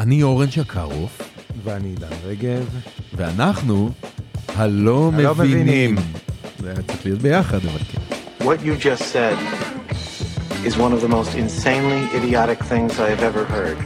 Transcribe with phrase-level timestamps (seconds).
[0.00, 1.22] אני אורן שקרוף,
[1.64, 2.64] ואני עידן רגב.
[3.16, 3.90] ואנחנו
[4.56, 5.94] הלא הלא מבינים.
[5.94, 5.96] מבינים.
[6.58, 8.00] זה היה צריך להיות ביחד, אבל כן.
[8.44, 9.36] What you just said
[10.64, 13.78] is one of the most insanely idiotic things I have ever heard.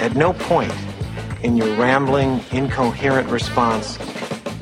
[0.00, 0.74] At no point
[1.42, 3.98] in your rambling, incoherent response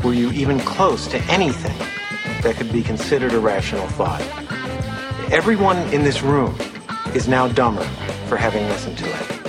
[0.05, 1.79] were you even close to anything
[2.43, 4.23] that could be considered a rational thought.
[5.31, 6.57] Everyone in this room
[7.15, 7.87] is now dumber
[8.29, 9.40] for having listened to it.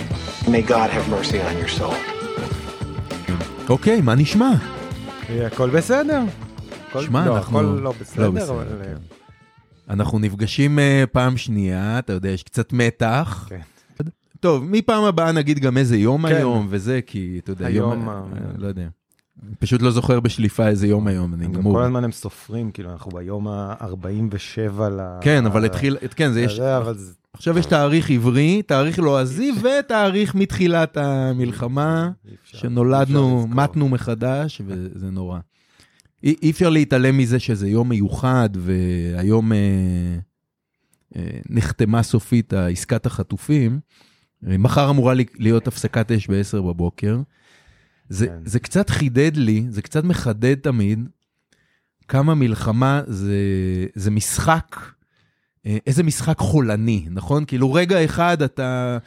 [0.46, 1.95] May God have mercy on your soul.
[3.68, 4.50] אוקיי, מה נשמע?
[5.30, 6.21] אה, הכל בסדר.
[7.00, 8.66] שמע, לא, אנחנו- הכל לא לא בסדר, אבל...
[8.85, 8.93] אה,
[9.90, 13.46] אנחנו נפגשים אה, פעם שנייה, אתה יודע, יש קצת מתח.
[13.49, 13.61] כן.
[14.40, 16.35] טוב, מפעם הבאה נגיד גם איזה יום כן.
[16.35, 18.24] היום וזה, כי אתה יודע, היום, יום,
[18.58, 18.86] לא יודע.
[19.58, 21.74] פשוט לא זוכר בשליפה איזה יום היום, אני גמור.
[21.74, 25.00] כל הזמן הם סופרים, כאילו, אנחנו ביום ה-47 ל...
[25.21, 30.35] כן, אבל התחיל, כן, זה יש, אבל זה- עכשיו יש תאריך עברי, תאריך לועזי ותאריך
[30.35, 32.11] מתחילת המלחמה,
[32.45, 33.47] שנולדנו.
[33.48, 35.39] מתנו מחדש, וזה נורא.
[36.24, 39.58] אי, אי אפשר להתעלם מזה שזה יום מיוחד, והיום אה,
[41.16, 43.80] אה, נחתמה סופית עסקת החטופים.
[44.46, 47.20] אה, מחר אמורה להיות הפסקת אש ב-10 בבוקר.
[48.08, 48.39] זה, כן.
[48.44, 51.08] זה קצת חידד לי, זה קצת מחדד תמיד,
[52.08, 53.36] כמה מלחמה זה,
[53.94, 54.77] זה משחק,
[55.86, 57.44] איזה משחק חולני, נכון?
[57.44, 58.98] כאילו רגע אחד אתה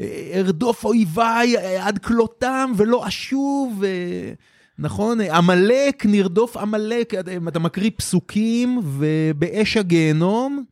[0.00, 4.32] אה, ארדוף אויביי אה, עד כלותם ולא אשוב, אה,
[4.78, 5.20] נכון?
[5.20, 10.64] אה, עמלק, נרדוף עמלק, אתה- מקריא פסוקים ובאש הגיהנום,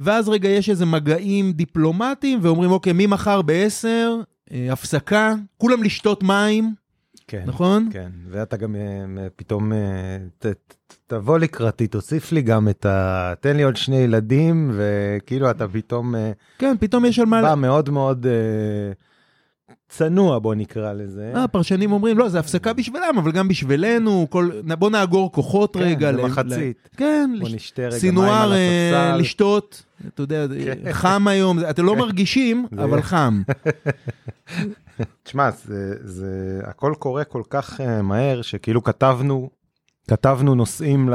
[0.00, 3.86] ואז רגע יש איזה מגעים דיפלומטיים ואומרים, אוקיי, ממחר ב-10,
[4.52, 6.74] אה, הפסקה, כולם לשתות מים,
[7.28, 7.42] כן.
[7.46, 7.88] נכון?
[7.92, 8.80] כן, ואתה גם אה,
[9.36, 9.78] פתאום, אה,
[10.38, 10.74] ת- ת-
[11.06, 13.32] תבוא לקראתי, תוסיף לי גם את ה...
[13.40, 17.42] תן לי עוד שני ילדים, וכאילו אתה פתאום אה, כן, פתאום יש על מה...
[17.42, 18.26] בא מאוד מאוד
[19.88, 21.32] צנוע, בוא נקרא לזה.
[21.34, 24.50] אה, הפרשנים אומרים, לא, זה הפסקה בשבילם, אבל גם בשבילנו, כל...
[24.78, 26.12] בוא נאגור כוחות כן, רגע.
[26.12, 26.76] ל- במחצית.
[26.94, 29.20] ל- כן, בוא לש- נשתה רגע מים סינואר על אה, הספסל.
[29.20, 30.92] לשתות, אתה יודע, כן.
[30.92, 33.42] חם היום, אתם לא מרגישים, זה- אבל חם.
[35.22, 39.50] תשמע, זה, זה, הכל קורה כל כך uh, מהר, שכאילו כתבנו,
[40.08, 41.14] כתבנו נושאים ל,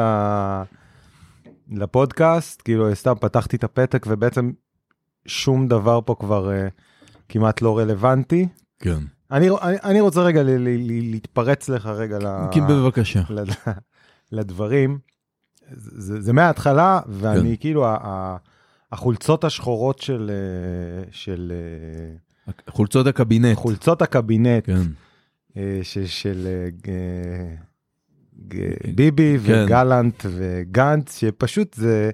[1.71, 4.51] לפודקאסט, כאילו סתם פתחתי את הפתק ובעצם
[5.25, 6.81] שום דבר פה כבר uh,
[7.29, 8.47] כמעט לא רלוונטי.
[8.79, 8.99] כן.
[9.31, 13.21] אני, אני, אני רוצה רגע ל, ל, ל, להתפרץ לך רגע ל, כן, בבקשה.
[13.29, 13.43] ל,
[14.31, 14.99] לדברים.
[15.71, 17.61] זה, זה מההתחלה, ואני כן.
[17.61, 18.37] כאילו, ה, ה,
[18.91, 22.17] החולצות השחורות של, אה, של אה,
[22.69, 23.57] חולצות הקבינט.
[23.57, 24.81] חולצות הקבינט כן.
[25.57, 27.55] אה, ש- של אה, ג-
[28.55, 29.63] ג- ביבי כן.
[29.65, 32.09] וגלנט וגנץ, שפשוט זה,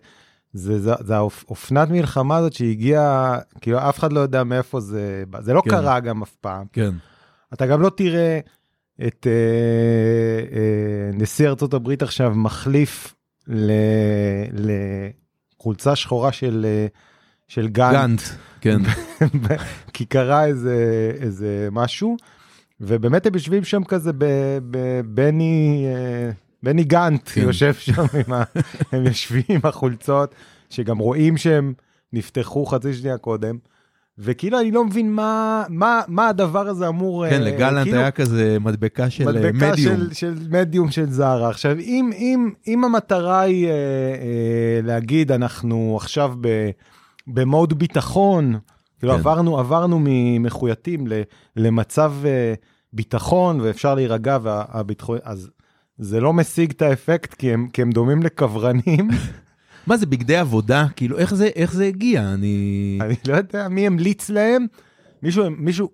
[0.53, 5.41] זה, זה, זה האופנת מלחמה הזאת שהגיעה, כאילו אף אחד לא יודע מאיפה זה בא,
[5.41, 5.69] זה לא כן.
[5.69, 6.65] קרה גם אף פעם.
[6.73, 6.91] כן.
[7.53, 8.39] אתה גם לא תראה
[9.07, 9.31] את אה,
[10.57, 13.15] אה, נשיא ארצות הברית עכשיו מחליף
[13.47, 13.71] ל-
[15.59, 16.87] לחולצה שחורה של, אה,
[17.47, 17.67] של.
[17.67, 18.21] גנט.
[18.61, 18.79] כן.
[19.93, 22.17] כי קרה איזה, איזה משהו,
[22.81, 24.11] ובאמת הם יושבים שם כזה
[24.71, 26.31] בבני, אה,
[26.63, 27.41] בני גנט כן.
[27.41, 28.43] יושב שם עם ה...
[28.91, 30.35] הם יושבים עם החולצות,
[30.69, 31.73] שגם רואים שהם
[32.13, 33.57] נפתחו חצי שנייה קודם,
[34.19, 37.29] וכאילו אני לא מבין מה, מה, מה הדבר הזה אמור...
[37.29, 39.95] כן, אה, לגלנט כאילו, היה כזה מדבקה של אה, מדבקה מדיום.
[39.97, 41.49] של, של מדיום של זרה.
[41.49, 46.69] עכשיו, אם, אם, אם המטרה היא אה, אה, להגיד, אנחנו עכשיו ב,
[47.27, 48.59] במוד ביטחון,
[48.99, 49.19] כאילו כן.
[49.19, 51.05] עברנו, עברנו ממחויטים
[51.55, 52.53] למצב אה,
[52.93, 55.49] ביטחון ואפשר להירגע, והביטחון, אז
[55.97, 59.07] זה לא משיג את האפקט, כי הם, כי הם דומים לכוורנים.
[59.87, 60.85] מה זה, בגדי עבודה?
[60.95, 62.21] כאילו, איך זה- איך זה הגיע?
[62.33, 62.97] אני...
[63.01, 64.65] אני לא יודע מי המליץ להם.
[65.23, 65.89] מישהו, מישהו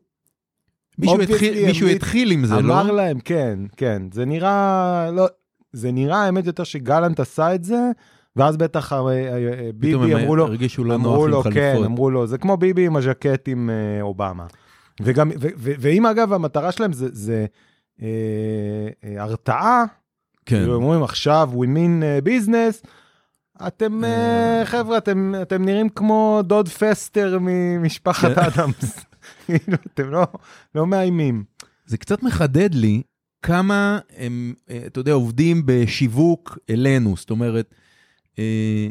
[0.98, 2.60] מישהו התחיל- מישהו התחיל עם זה, לא?
[2.82, 5.26] אמר להם, כן, כן, זה נראה, לא,
[5.74, 7.80] זה נראה האמת יותר שגלנט עשה את זה,
[8.36, 11.76] ואז בטח אה, אה, ביבי אמרו לו, הרגישו לא אמרו לו, כן.
[11.86, 14.46] אמרו לו, זה כמו ביבי עם הז'קט עם אה, אובמה.
[15.02, 17.46] וגם, ו- ו- ואם אגב המטרה שלהם זה, זה
[18.02, 18.07] אה,
[19.04, 19.84] אה, הרתעה,
[20.46, 20.56] כן.
[20.57, 22.88] כאילו הם אומרים עכשיו we mean business,
[23.68, 28.42] אתם, אה, חבר'ה, אתם, אתם נראים כמו דוד פסטר ממשפחת כן.
[28.48, 29.00] אדמס.
[29.46, 30.24] כאילו, אתם לא,
[30.75, 31.44] לא מאיימים.
[31.86, 33.02] זה קצת מחדד לי
[33.42, 34.54] כמה הם,
[34.86, 37.75] אתה יודע, עובדים בשיווק אלינו, זאת אומרת,
[38.39, 38.88] אה,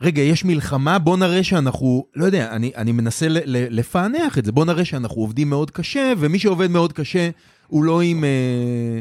[0.00, 4.44] רגע, יש מלחמה, בוא נראה שאנחנו, לא יודע, אני, אני מנסה ל, ל, לפענח את
[4.44, 7.30] זה, בוא נראה שאנחנו עובדים מאוד קשה, ומי שעובד מאוד קשה,
[7.66, 9.00] הוא לא עם אה,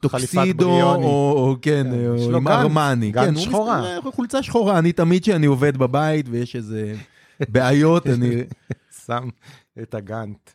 [0.00, 0.70] טוקסידו.
[0.70, 3.10] או, או כן, כן, או עם ארמני.
[3.10, 3.98] גנץ כן, שחורה.
[4.14, 6.94] חולצה שחורה, אני תמיד כשאני עובד בבית ויש איזה
[7.48, 8.42] בעיות, אני...
[9.06, 9.28] שם
[9.82, 10.50] את הגאנט.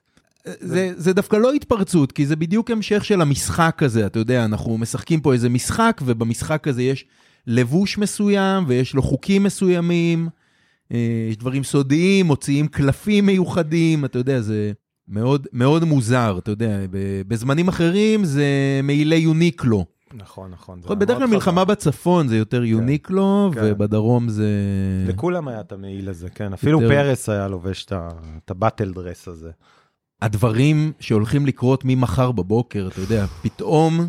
[0.46, 4.78] זה, זה דווקא לא התפרצות, כי זה בדיוק המשך של המשחק הזה, אתה יודע, אנחנו
[4.78, 7.06] משחקים פה איזה משחק, ובמשחק הזה יש
[7.48, 10.30] לבוש מסוים, ויש לו חוקים מסוימים,
[10.94, 10.98] אה,
[11.30, 14.72] יש דברים סודיים, מוציאים קלפים מיוחדים, אתה יודע, זה
[15.08, 16.80] מאוד, מאוד מוזר, אתה יודע,
[17.28, 18.46] בזמנים אחרים זה
[18.84, 19.86] מעילי יוניקלו.
[20.14, 20.80] נכון, נכון.
[20.84, 21.66] נכון, בדרך כלל מלחמה.
[21.66, 23.62] בצפון זה יותר יוניקלו, כן.
[23.64, 24.48] ובדרום זה...
[25.08, 26.54] לכולם היה את המעיל הזה, כן.
[26.54, 29.50] אפילו יותר- פרס היה לובש את הבטל דרס הזה.
[30.22, 34.08] הדברים שהולכים לקרות ממחר בבוקר, אתה יודע, פתאום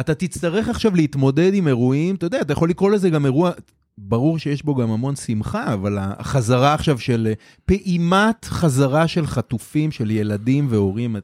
[0.00, 3.50] אתה תצטרך עכשיו להתמודד עם אירועים, אתה יודע, אתה יכול לקרוא לזה גם אירוע,
[3.98, 7.32] ברור שיש בו גם המון שמחה, אבל החזרה עכשיו של
[7.64, 11.16] פעימת חזרה של חטופים, של ילדים והורים,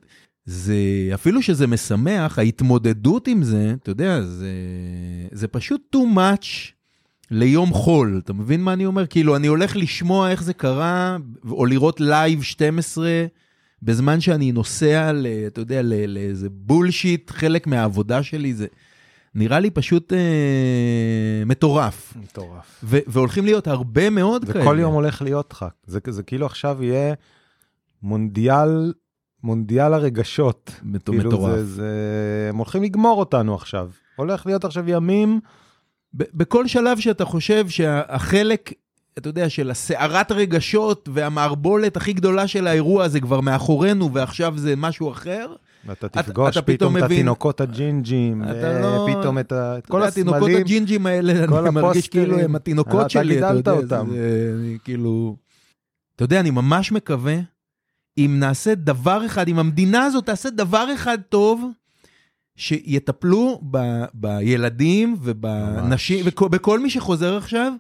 [0.44, 0.75] זה,
[1.14, 4.52] אפילו שזה משמח, ההתמודדות עם זה, אתה יודע, זה,
[5.32, 6.46] זה פשוט too much
[7.31, 9.06] ליום חול, אתה מבין מה אני אומר?
[9.06, 11.16] כאילו, אני הולך לשמוע איך זה קרה,
[11.50, 13.26] או לראות live 12,
[13.82, 18.66] בזמן שאני נוסע, ל, אתה יודע, לאיזה bullshit, חלק מהעבודה שלי, זה
[19.34, 20.18] נראה לי פשוט אה,
[21.46, 22.14] מטורף.
[22.22, 22.80] מטורף.
[22.84, 24.60] ו- והולכים להיות הרבה מאוד כאלה.
[24.64, 25.64] וכל יום הולך להיות לך.
[25.86, 27.14] זה, זה כאילו עכשיו יהיה
[28.02, 28.92] מונדיאל,
[29.44, 30.70] מונדיאל הרגשות.
[30.82, 31.54] מט- כאילו מטורף.
[31.56, 31.90] זה, זה,
[32.48, 33.90] הם הולכים לגמור אותנו עכשיו.
[34.16, 35.40] הולך להיות עכשיו ימים,
[36.14, 38.72] ב- בכל שלב שאתה חושב שהחלק,
[39.18, 44.74] אתה יודע, של הסערת רגשות והמערבולת הכי גדולה של האירוע הזה כבר מאחורינו, ועכשיו זה
[44.76, 45.52] משהו אחר,
[45.86, 49.86] ואתה אתה- תפגוש אתה פתאום פתאום את התינוקות הג'ינג'ים, אתה לא- ופתאום את ה- את
[49.86, 50.56] כל כל התינוקות הסמלים.
[50.56, 52.24] הג'ינג'ים האלה, אני מרגיש הפוסטרים.
[52.24, 54.10] כאילו הם התינוקות אתה שלי, אתה גידלת יודע, אותם.
[54.10, 55.36] זה, אני כאילו...
[56.16, 57.36] אתה יודע, אני ממש מקווה,
[58.18, 61.64] אם נעשה דבר אחד, אם המדינה הזאת תעשה דבר אחד טוב,
[62.56, 63.78] שיטפלו ב,
[64.14, 66.24] בילדים ובנשים.
[66.40, 67.72] ובכל מי שחוזר עכשיו,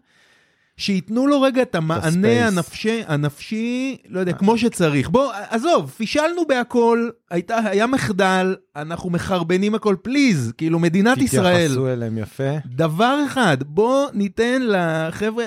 [0.80, 2.46] שייתנו לו רגע את המענה.
[2.46, 5.10] הנפשי, הנפשי, לא יודע, כמו שצריך.
[5.10, 11.54] בוא, עזוב, פישלנו בהכל, הייתה, היה מחדל, אנחנו מחרבנים הכל, פליז, כאילו מדינת ישראל.
[11.66, 12.50] תתייחסו אליהם יפה.
[12.66, 15.44] דבר אחד, בוא ניתן לחבר'ה,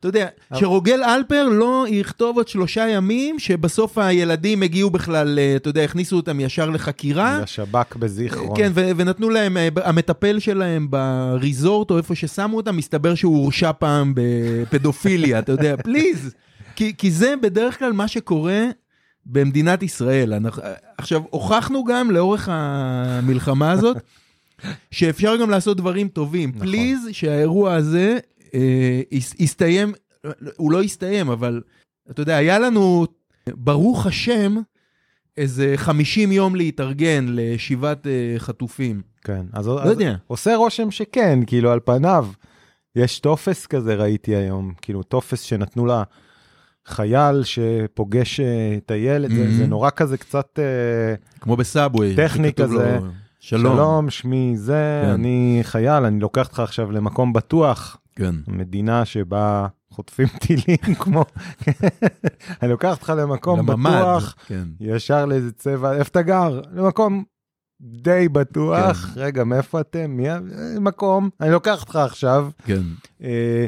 [0.00, 5.56] אתה יודע, אבל- שרוגל אלפר לא יכתוב עוד שלושה ימים, שבסוף הילדים הגיעו בכלל, אה,
[5.56, 7.40] אתה יודע, הכניסו אותם ישר לחקירה.
[7.42, 8.56] לשב"כ בזיכרון.
[8.56, 13.70] כן, ו- ונתנו להם, אה, המטפל שלהם בריזורט או איפה ששמו אותם, מסתבר שהוא הורשע
[13.78, 16.34] פעם בפדופיליה, אתה יודע, פליז.
[16.76, 18.64] כי, כי זה בדרך כלל מה שקורה
[19.26, 20.32] במדינת ישראל.
[20.32, 20.62] אנחנו,
[20.98, 23.96] עכשיו, הוכחנו גם לאורך המלחמה הזאת,
[24.90, 26.48] שאפשר גם לעשות דברים טובים.
[26.54, 26.60] נכון.
[26.66, 28.18] פליז, שהאירוע הזה
[28.54, 29.00] אה,
[29.38, 29.92] יסתיים,
[30.56, 31.62] הוא לא יסתיים, אבל
[32.10, 33.06] אתה יודע, היה לנו,
[33.48, 34.56] ברוך השם,
[35.36, 39.02] איזה 50 יום להתארגן לשיבת אה, חטופים.
[39.24, 40.14] כן, אז, לא אז יודע.
[40.26, 42.26] עושה רושם שכן, כאילו על פניו.
[42.96, 46.02] יש טופס כזה ראיתי היום, כאילו טופס שנתנו לה
[46.86, 49.50] חייל שפוגש אה, את הילד, זה, Mhm.
[49.58, 52.16] זה נורא כזה קצת אה, כמו בסאבווי.
[52.16, 52.74] טכני כזה.
[53.00, 53.06] לו,
[53.40, 53.74] שלום.
[53.76, 55.10] שלום, שמי זה, כן.
[55.10, 58.34] אני חייל, אני לוקח אותך עכשיו למקום בטוח, כן.
[58.48, 61.24] מדינה שבה חוטפים טילים כמו,
[62.62, 64.68] אני לוקח אותך למקום לממ"ד, בטוח, כן.
[64.80, 66.60] ישר לאיזה צבע, איפה אתה גר?
[66.72, 67.24] למקום
[67.80, 68.96] די בטוח.
[68.96, 69.20] כן.
[69.20, 70.10] רגע, מאיפה אתם?
[70.10, 70.28] מי?
[70.80, 72.50] מקום, אני לוקח אותך עכשיו.
[72.64, 72.82] כן.
[73.22, 73.66] אה,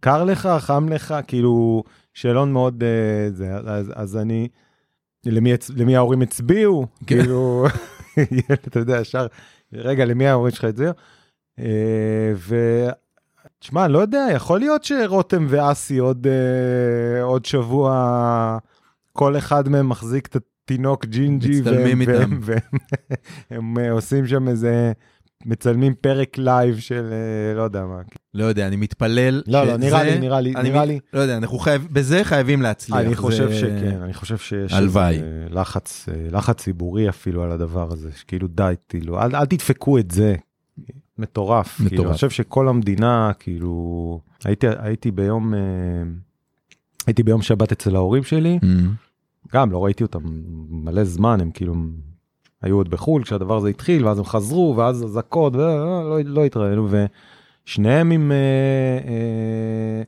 [0.00, 1.82] קר לך, חם לך, כאילו,
[2.14, 4.48] שאלון מאוד אה, זה, אז, אז אני,
[5.26, 6.86] למי, למי ההורים הצביעו?
[7.06, 7.22] כן.
[7.22, 7.66] כאילו,
[8.68, 9.26] אתה יודע, ישר,
[9.72, 10.92] רגע, למי ההורים שלך הצביעו?
[11.58, 12.54] אה, ו...
[13.60, 18.58] תשמע, לא יודע, יכול להיות שרותם ואסי עוד, אה, עוד שבוע,
[19.12, 22.02] כל אחד מהם מחזיק את התינוק ג'ינג'י, והם-.
[22.06, 22.58] והם, והם,
[23.50, 24.92] הם אה, עושים שם איזה,
[25.46, 28.00] מצלמים פרק live של אה, לא יודע מה.
[28.34, 30.98] לא יודע, אני מתפלל לא, לא, נראה לי, נראה לי, אני נראה לי.
[31.12, 31.88] לא יודע, אנחנו חייב...
[31.92, 32.98] בזה חייבים להצליח.
[32.98, 35.20] אני חושב זה- שכן, אני חושב שיש הלוואי.
[35.50, 40.10] לחץ, אה, לחץ ציבורי אפילו על הדבר הזה, שכאילו די, כאילו, אל, אל תדפקו את
[40.10, 40.34] זה.
[41.18, 42.06] מטורף, כאילו, מטורף.
[42.06, 45.60] אני חושב שכל המדינה, כאילו, הייתי, הייתי ביום, אה,
[47.06, 48.92] הייתי ביום שבת אצל ההורים שלי, אמ,
[49.54, 50.20] גם לא ראיתי אותם
[50.70, 51.74] מלא זמן, הם כאילו
[52.62, 56.88] היו עוד בחו"ל כשהדבר הזה התחיל, ואז הם חזרו, ואז אזעקות, ולא לא, לא התראינו,
[57.66, 60.02] ושניהם עם, אה, אה,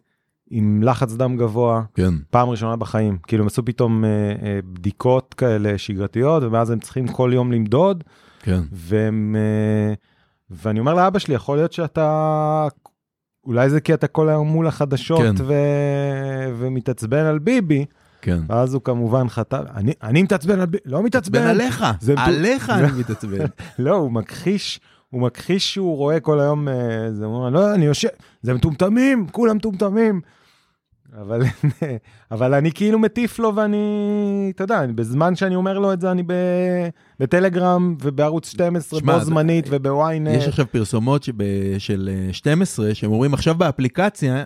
[0.50, 2.14] עם לחץ דם גבוה, כן.
[2.31, 4.09] פעם ראשונה בחיים, כאילו הם עשו פתאום אה,
[4.43, 8.05] אה, בדיקות כאלה שגרתיות, ומאז הם צריכים כל יום למדוד,
[8.43, 8.61] כן.
[8.73, 9.95] והם, אה,
[10.50, 12.69] ואני אומר לאבא שלי, יכול להיות שאתה,
[13.47, 15.35] אולי זה כי אתה כל היום מול החדשות כן.
[15.38, 15.54] ו...
[16.59, 17.85] ומתעצבן על ביבי,
[18.23, 18.38] כן.
[18.49, 22.71] ואז הוא כמובן חתם, אני, אני מתעצבן על ביבי, לא מתעצבן, מתעצבן עליך, זה- עליך
[22.71, 23.45] אני מתעצבן.
[23.78, 24.80] לא, הוא מכחיש,
[25.11, 26.75] הוא מכחיש שהוא רואה כל היום, אה,
[27.12, 28.09] זה אומר, לא, אני יושב,
[28.42, 30.21] זה מטומטמים, כולם מטומטמים.
[31.19, 31.43] אבל,
[32.31, 36.23] אבל אני כאילו מטיף לו ואני, אתה יודע, בזמן שאני אומר לו את זה, אני
[36.23, 36.33] ב,
[37.21, 40.31] בטלגרם ובערוץ 12 שמע, בו זמנית ובוויינט.
[40.33, 41.33] יש עכשיו פרסומות שב,
[41.79, 44.45] של אה, 12, שהם אומרים עכשיו באפליקציה,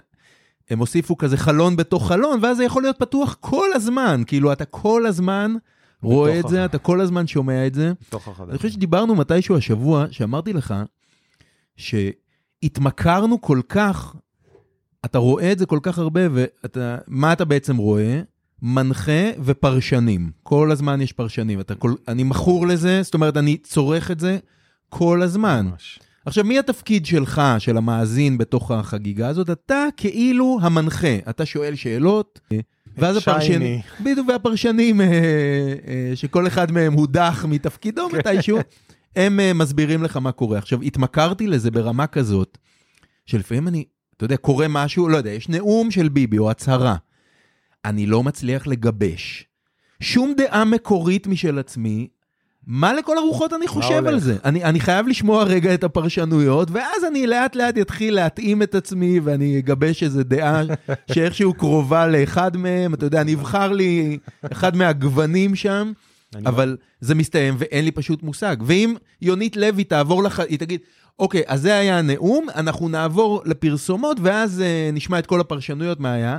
[0.70, 4.22] הם הוסיפו כזה חלון בתוך חלון, ואז זה יכול להיות פתוח כל הזמן.
[4.26, 5.54] כאילו, אתה כל הזמן
[6.02, 7.92] רואה את זה, אתה כל הזמן שומע את זה.
[8.08, 8.48] בתוך החדש.
[8.48, 10.74] אני חושב שדיברנו מתישהו השבוע, שאמרתי לך,
[11.76, 14.14] שהתמכרנו כל כך,
[15.04, 18.20] אתה רואה את זה כל כך הרבה, ואתה, מה אתה בעצם רואה?
[18.62, 20.30] מנחה ופרשנים.
[20.42, 21.60] כל הזמן יש פרשנים.
[21.60, 24.38] אתה כל, אני מכור לזה, זאת אומרת, אני צורך את זה
[24.88, 25.66] כל הזמן.
[25.70, 25.98] ממש.
[26.26, 29.50] עכשיו, מי התפקיד שלך, של המאזין בתוך החגיגה הזאת?
[29.50, 31.16] אתה כאילו המנחה.
[31.30, 32.40] אתה שואל שאלות,
[32.96, 33.36] ואז שייני.
[33.36, 38.58] הפרשנים, בדיוק, והפרשנים, אה, אה, שכל אחד מהם הודח מתפקידו מתישהו,
[39.16, 40.58] הם אה, מסבירים לך מה קורה.
[40.58, 42.58] עכשיו, התמכרתי לזה ברמה כזאת,
[43.26, 43.84] שלפעמים אני,
[44.16, 46.96] אתה יודע, קורה משהו, לא יודע, יש נאום של ביבי או הצהרה.
[47.84, 49.44] אני לא מצליח לגבש
[50.00, 52.08] שום דעה מקורית משל עצמי.
[52.66, 54.18] מה לכל הרוחות אני חושב על?
[54.20, 54.36] זה?
[54.44, 59.20] אני, אני חייב לשמוע רגע את הפרשנויות, ואז אני לאט לאט אתחיל להתאים את עצמי,
[59.20, 60.62] ואני אגבש איזו דעה
[61.12, 64.18] שאיכשהו קרובה לאחד מהם, אתה יודע, אני אבחר לי
[64.52, 65.92] אחד מהגוונים שם,
[66.34, 68.56] אני- אבל זה מסתיים ואין לי פשוט מושג.
[68.62, 70.80] ואם יונית לוי תעבור לך, היא תגיד,
[71.18, 76.12] אוקיי, אז זה היה הנאום, אנחנו נעבור לפרסומות, ואז אה, נשמע את כל הפרשנויות מה
[76.12, 76.38] היה.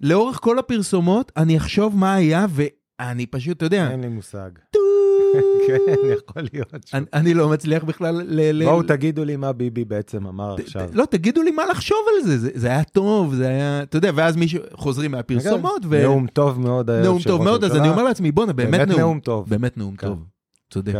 [0.00, 4.50] לאורך כל הפרסומות, אני אחשוב מה היה, ואני פשוט, אתה יודע, אין לי מושג.
[5.66, 6.74] כן, יכול להיות.
[6.94, 8.62] אני, אני לא מצליח בכלל ל...
[8.62, 10.88] ל- בואו תגידו לי מה ביבי בעצם אמר עכשיו.
[10.92, 12.38] לא, תגידו לי מה לחשוב על זה.
[12.38, 16.02] זה, זה היה טוב, זה היה, אתה יודע, ואז מישהו, חוזרים מהפרסומות, ו...
[16.02, 17.76] נאום טוב מאוד הערב נאום טוב מאוד, אז.
[17.76, 19.48] אני אומר לעצמי, בואנה, באמת, באמת נאום, נאום טוב.
[19.48, 20.06] באמת נאום כן.
[20.06, 20.24] טוב.
[20.70, 20.94] צודק.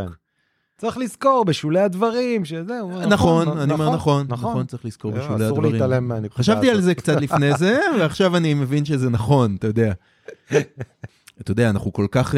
[0.78, 0.86] כן.
[0.86, 2.80] צריך לזכור בשולי הדברים, שזה...
[3.08, 5.72] נכון, אני אומר נכון, נכון, צריך לזכור אה, בשולי אסור הדברים.
[5.72, 6.84] להתעלם מהנקודה חשבתי על הזאת.
[6.84, 9.92] זה קצת לפני זה, ועכשיו אני מבין שזה נכון, אתה יודע.
[11.40, 12.36] אתה יודע, אנחנו כל כך uh,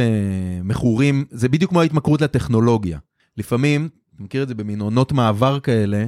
[0.65, 2.99] מכורים, זה בדיוק כמו ההתמכרות לטכנולוגיה.
[3.37, 6.07] לפעמים, אתה מכיר את זה במין עונות מעבר כאלה,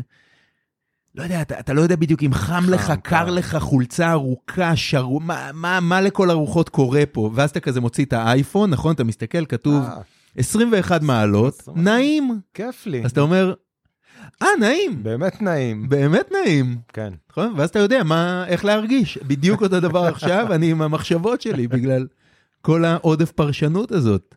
[1.15, 3.31] לא יודע, אתה, אתה לא יודע בדיוק אם חם חם, לך, קר קר.
[3.31, 7.31] לך, חולצה ארוכה, שרו, מה, מה, מה לכל הרוחות קורה פה?
[7.35, 8.95] ואז אתה כזה מוציא את האייפון, נכון?
[8.95, 10.01] אתה מסתכל, כתוב אה,
[10.39, 11.85] 21 מעלות, 21.
[11.85, 12.41] נעים.
[12.55, 13.05] כיף לי.
[13.05, 13.55] אז אתה אומר,
[14.43, 15.89] אה, נעים, באמת נעים.
[15.89, 16.77] באמת נעים.
[16.93, 17.13] כן.
[17.31, 17.55] נכון?
[17.57, 19.19] ואז אתה יודע מה, איך להרגיש.
[19.19, 22.07] בדיוק אותו דבר עכשיו, אני עם המחשבות שלי, בגלל
[22.63, 24.35] כל העודף פרשנות הזאת.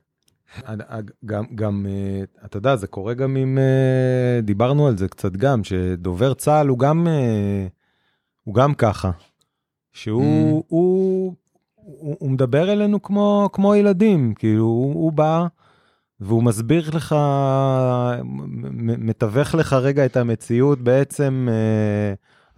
[1.25, 5.63] גם, גם, אה, אתה יודע, זה קורה גם עם, אה, דיברנו על זה קצת גם,
[5.63, 7.67] שדובר צה"ל הוא גם, אה,
[8.43, 9.11] הוא גם ככה.
[9.93, 10.65] שהוא, Mm.
[10.67, 11.33] הוא,
[11.75, 15.45] הוא, הוא מדבר אלינו כמו, כמו ילדים, כאילו, הוא, הוא בא
[16.21, 17.15] והוא מסביר לך,
[18.97, 22.13] מתווך לך רגע את המציאות, בעצם אה,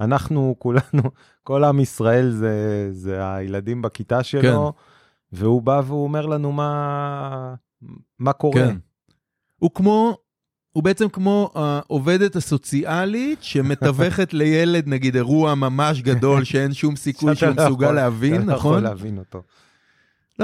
[0.06, 1.04] אנחנו כולנו,
[1.44, 2.54] כל עם ישראל זה,
[2.92, 4.74] זה הילדים בכיתה שלו,
[5.32, 7.54] והוא בא והוא אומר לנו מה,
[8.20, 8.54] מה קורה.
[8.54, 8.76] כן.
[9.60, 10.18] הוא כמו,
[10.72, 17.52] הוא בעצם כמו העובדת הסוציאלית שמתווכת לילד, נגיד, אירוע ממש גדול שאין שום סיכוי שהוא
[17.52, 18.84] שאתה לא מסוגל יכול- להבין, אתה לא יכול נכון?
[18.84, 19.42] להבין אותו.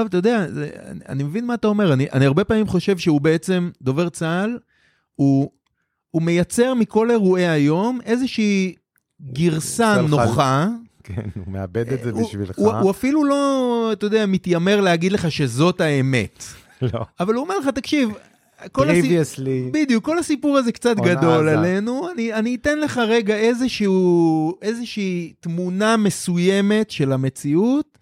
[0.01, 1.94] לא, אתה יודע, זה, אני, אני מבין מה אתה אומר.
[1.94, 4.58] אני, אני הרבה פעמים חושב שהוא בעצם, דובר צה"ל,
[5.15, 5.50] הוא,
[6.12, 8.75] הוא מייצר מכל אירועי היום איזושהי
[9.34, 10.68] גרסה נוחה.
[11.03, 12.58] כן, הוא מאבד את זה הוא- בשבילך.
[12.58, 16.44] הוא, הוא אפילו לא, אתה יודע, מתיימר להגיד לך שזאת האמת.
[16.82, 17.06] לא.
[17.20, 18.10] אבל הוא אומר לך, תקשיב,
[18.72, 19.01] כל, הסי...
[19.01, 21.60] פריוויסלי, בדיוק, כל הסיפור הזה קצת גדול עזה.
[21.60, 27.98] עלינו, אני, אני אתן לך רגע איזשהו, איזושהי תמונה מסוימת של המציאות,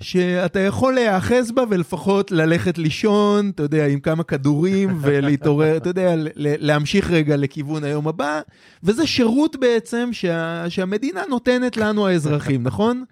[0.00, 6.14] שאתה יכול להיאחז בה ולפחות ללכת לישון, אתה יודע, עם כמה כדורים ולהתעורר, אתה יודע,
[6.36, 8.40] להמשיך רגע לכיוון היום הבא,
[8.82, 13.04] וזה שירות בעצם שה, שהמדינה נותנת לנו האזרחים, נכון?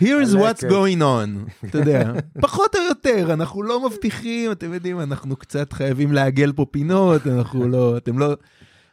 [0.00, 0.64] Here's what's הלקט.
[0.64, 6.12] going on, אתה יודע, פחות או יותר, אנחנו לא מבטיחים, אתם יודעים, אנחנו קצת חייבים
[6.12, 8.36] לעגל פה פינות, אנחנו לא, אתם לא,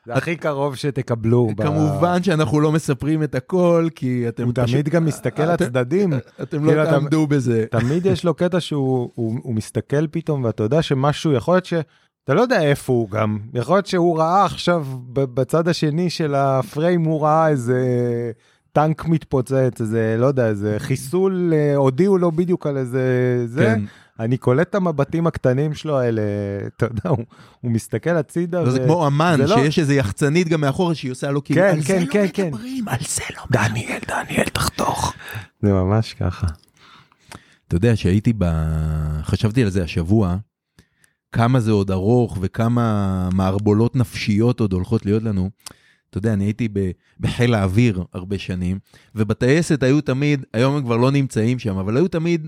[0.06, 1.48] זה הכי קרוב שתקבלו.
[1.56, 6.14] ב- כמובן שאנחנו לא מספרים את הכל, כי אתם הוא תמיד גם מסתכל אתם- לצדדים.
[6.42, 7.66] אתם כאילו, לא אתה- תעמדו בזה.
[7.72, 11.74] תמיד יש לו קטע שהוא הוא, הוא מסתכל פתאום ואתה יודע שמשהו יכול להיות ש...
[12.24, 17.04] אתה לא יודע איפה הוא גם, יכול להיות שהוא ראה עכשיו בצד השני של הפריים
[17.04, 17.82] הוא ראה איזה
[18.72, 23.04] טנק מתפוצץ, איזה לא יודע, איזה חיסול, אה, הודיעו לו בדיוק על איזה
[23.48, 23.66] זה.
[23.66, 23.82] כן.
[24.20, 26.22] אני קולט את המבטים הקטנים שלו האלה,
[26.78, 27.26] אתה יודע, הוא,
[27.62, 28.62] הוא מסתכל הצידה.
[28.64, 31.44] לא, זה ו- כמו אמן, זה לא- שיש איזה יחצנית גם מאחורה שהיא עושה לו
[31.44, 32.48] כאילו, כן, על כן, זה כן, לא כן.
[32.48, 35.14] מדברים, על זה לא דניאל, דניאל, תחתוך.
[35.62, 36.48] זה ממש ככה.
[37.68, 38.46] אתה יודע שהייתי ב...
[39.24, 40.38] חשבתי על זה השבוע,
[41.32, 45.50] כמה זה עוד ארוך וכמה מערבולות נפשיות עוד הולכות להיות לנו.
[46.10, 46.68] אתה יודע, אני הייתי
[47.20, 48.80] בחיל האוויר הרבה שנים,
[49.16, 52.48] ובטייסת היו תמיד, היום הם כבר לא נמצאים שם, אבל היו תמיד,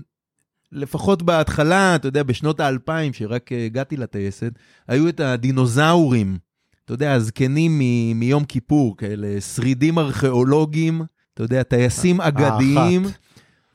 [0.72, 4.52] לפחות בהתחלה, אתה יודע, בשנות האלפיים, שרק אה, הגעתי לטייסת,
[4.88, 6.38] היו את הדינוזאורים,
[6.84, 11.02] אתה יודע, הזקנים מ- מיום כיפור, כאלה שרידים ארכיאולוגיים,
[11.34, 13.04] אתה יודע, טייסים אגדיים.
[13.04, 13.18] האחת.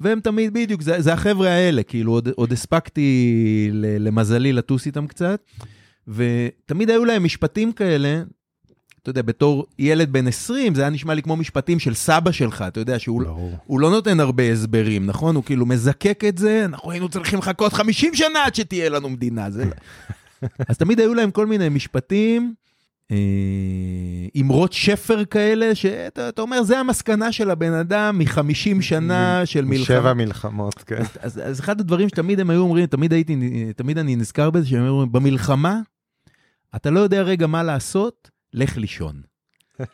[0.01, 3.29] והם תמיד, בדיוק, זה, זה החבר'ה האלה, כאילו, עוד, עוד הספקתי,
[3.71, 5.41] ל- למזלי, לטוס איתם קצת,
[6.07, 8.23] ותמיד היו להם משפטים כאלה,
[9.03, 12.63] אתה יודע, בתור ילד בן 20, זה היה נשמע לי כמו משפטים של סבא שלך,
[12.67, 13.51] אתה יודע, שהוא ברור.
[13.65, 15.35] הוא לא נותן הרבה הסברים, נכון?
[15.35, 19.49] הוא כאילו מזקק את זה, אנחנו היינו צריכים לחכות 50 שנה עד שתהיה לנו מדינה.
[19.51, 19.65] זה...
[19.65, 19.71] לא-
[20.69, 22.53] אז תמיד היו להם כל מיני משפטים,
[23.11, 23.17] אה,
[24.41, 29.85] אמרות שפר כאלה, שאתה אתה אומר, זה המסקנה של הבן אדם מ-50 שנה של מלחמה.
[29.85, 31.03] שבע מלחמות, כן.
[31.21, 33.35] אז, אז אחד הדברים שתמיד הם היו אומרים, תמיד הייתי,
[33.75, 35.79] תמיד אני נזכר בזה, שהם אומרים, במלחמה,
[36.75, 39.21] אתה לא יודע רגע מה לעשות, לך לישון.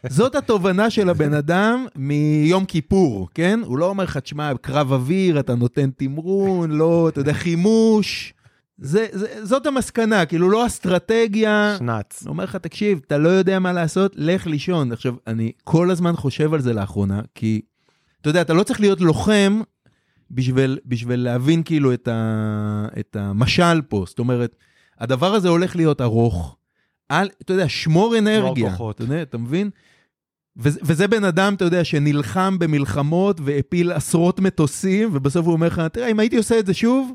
[0.10, 3.60] זאת התובנה של הבן אדם מיום כיפור, כן?
[3.66, 8.34] הוא לא אומר לך, תשמע, קרב אוויר, אתה נותן תמרון, לא, אתה יודע, חימוש.
[8.78, 11.76] זה, זה, זאת המסקנה, כאילו לא אסטרטגיה.
[11.80, 12.22] שנץ.
[12.24, 14.92] הוא אומר לך, תקשיב, אתה לא יודע מה לעשות, לך לישון.
[14.92, 17.62] עכשיו, אני כל הזמן חושב על זה לאחרונה, כי,
[18.22, 19.62] אתה יודע, אתה לא צריך להיות לוחם
[20.32, 24.04] בשביל, בשביל להבין כאילו את, ה, את המשל פה.
[24.08, 24.56] זאת אומרת,
[25.00, 26.56] הדבר הזה הולך להיות ארוך.
[27.12, 28.72] אל, אתה יודע, שמור אנרגיה.
[28.72, 28.96] כוחות.
[28.96, 29.70] אתה יודע, אתה מבין?
[30.58, 35.82] וזה, וזה בן אדם, אתה יודע, שנלחם במלחמות והפיל עשרות מטוסים, ובסוף הוא אומר לך,
[35.92, 37.12] תראה, אם הייתי עושה את זה שוב,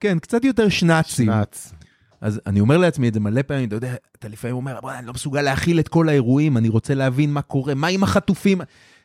[0.00, 1.26] כן, קצת יותר שנאצים.
[1.26, 1.72] שנץ.
[2.20, 5.06] אז אני אומר לעצמי את זה מלא פעמים, אתה יודע, אתה לפעמים אומר, בוא, אני
[5.06, 8.60] לא מסוגל להכיל את כל האירועים, אני רוצה להבין מה קורה, מה עם החטופים?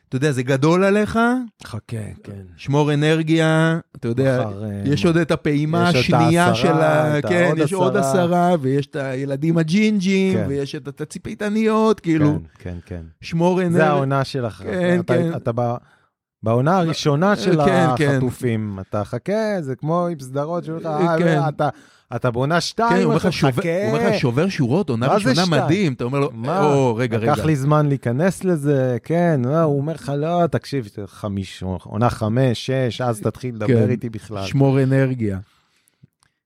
[0.08, 1.18] אתה יודע, זה גדול עליך,
[1.64, 1.80] חכה,
[2.24, 2.32] כן.
[2.56, 7.18] שמור אנרגיה, אתה יודע, מחר, אה, יש עוד את הפעימה את השנייה של ה...
[7.18, 8.10] את כן, העוד יש עוד עשרה.
[8.10, 10.44] עשרה, ויש את הילדים הג'ינג'ים, כן.
[10.48, 13.02] ויש את התציפיתניות, כאילו, כן, כן, כן.
[13.20, 13.76] שמור אנרגיה.
[13.78, 14.54] זה העונה שלך.
[14.62, 15.36] כן, אתה- כן.
[15.36, 15.76] אתה ב-
[16.42, 18.10] בעונה הראשונה של כן, כן.
[18.16, 18.78] החטופים.
[18.80, 21.26] אתה חכה, זה כמו עם סדרות שאומרים לך, כן.
[21.28, 21.68] אה, אתה-
[22.16, 23.68] אתה בעונה כן, שתיים, לך אתה שובר- מחכה.
[23.88, 25.46] הוא אומר לך שובר שורות, עונה ראשונה?
[25.46, 26.60] מדהים, אתה אומר לו, מה?
[26.64, 27.32] או, רגע, רגע.
[27.32, 32.66] לקח לי זמן להיכנס לזה, כן, לא, הוא אומר לך, לא, תקשיב, חמיש, עונה חמש,
[32.70, 33.90] שש, אז תתחיל לדבר כן.
[33.90, 34.46] איתי בכלל.
[34.46, 35.38] שמור אנרגיה.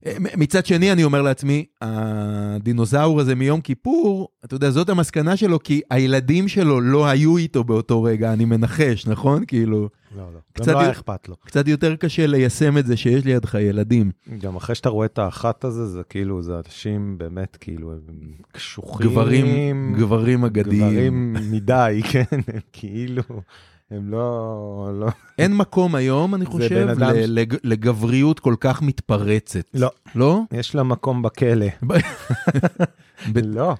[0.06, 5.62] אה, מצד שני, אני אומר לעצמי, הדינוזאור הזה מיום כיפור, אתה יודע, זאת המסקנה שלו,
[5.62, 9.44] כי הילדים שלו לא היו איתו באותו רגע, אני מנחש, נכון?
[9.46, 11.36] כאילו, לא, לא, קצת גם לא היה יותר- אכפת לו.
[11.36, 14.10] קצת יותר קשה ליישם את זה שיש לידך ילדים.
[14.38, 17.98] גם אחרי שאתה רואה את האחת הזה, זה כאילו, זה אנשים באמת, כאילו, הם
[18.52, 19.06] קשוחים.
[19.10, 20.90] גברים, גברים אגדיים.
[21.34, 23.22] גברים מדי, כן, הם כאילו,
[23.90, 25.06] הם לא, לא,
[25.38, 29.64] אין מקום היום, אני חושב, אדם לג- לגבריות כל כך מתפרצת.
[29.74, 30.40] לא, לא?
[30.52, 31.66] יש לה מקום בכלא.
[33.32, 33.74] ב- לא,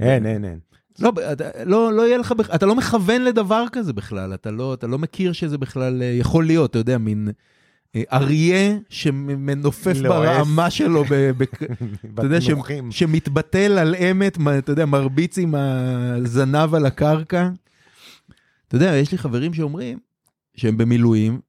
[0.00, 0.58] אין, אין, אין.
[0.98, 4.86] לא, אתה, לא, לא יהיה לך, אתה לא מכוון לדבר כזה בכלל, אתה לא, אתה
[4.86, 7.28] לא מכיר שזה בכלל אה, יכול להיות, אתה יודע, מין
[7.96, 10.26] אה, אריה שמנופף לועס.
[10.26, 11.42] ברעמה שלו, ב, ב,
[12.14, 12.50] אתה יודע, ש.
[12.90, 17.48] שמתבטל על אמת, אתה יודע, מרביץ עם הזנב על הקרקע.
[18.68, 19.98] אתה יודע, יש לי חברים שאומרים
[20.56, 21.40] שהם במילואים,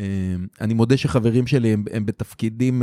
[0.00, 0.06] אה,
[0.60, 2.82] אני מודה שחברים שלי הם, הם בתפקידים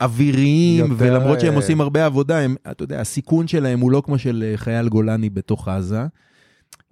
[0.00, 4.02] אוויריים, יותר, ולמרות שהם אה, עושים הרבה עבודה, הם, אתה יודע, הסיכון שלהם הוא לא
[4.06, 6.06] כמו של אה, חייל גולני בתוך עזה,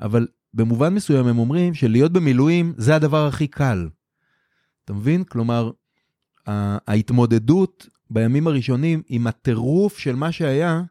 [0.01, 3.89] אבל במובן מסוים הם אומרים שלהיות במילואים זה הדבר הכי קל.
[4.85, 5.25] אתה מבין?
[5.25, 5.71] כלומר,
[6.87, 10.83] ההתמודדות בימים הראשונים עם הטירוף של מה שהיה,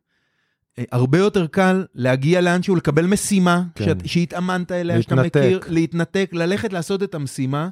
[0.80, 3.86] אה, הרבה יותר קל להגיע לאנשהו, לקבל משימה כן.
[3.86, 5.40] שאת, שהתאמנת אליה, שאתה להתנתק.
[5.40, 7.70] מכיר, להתנתק, ללכת לעשות את המשימה,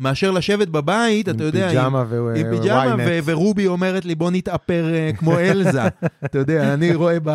[0.00, 2.94] מאשר לשבת בבית, אתה יודע, עם פיג'מה ו- עם פיג'מה.
[2.98, 5.82] ו- ורובי אומרת לי, בוא נתאפר אה, כמו אלזה.
[6.24, 7.30] אתה יודע, אני רואה, ב...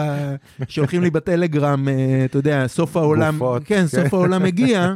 [0.68, 3.88] שולחים לי בטלגרם, אה, אתה יודע, סוף העולם, גופות, כן, כן.
[3.88, 4.96] סוף העולם מגיע,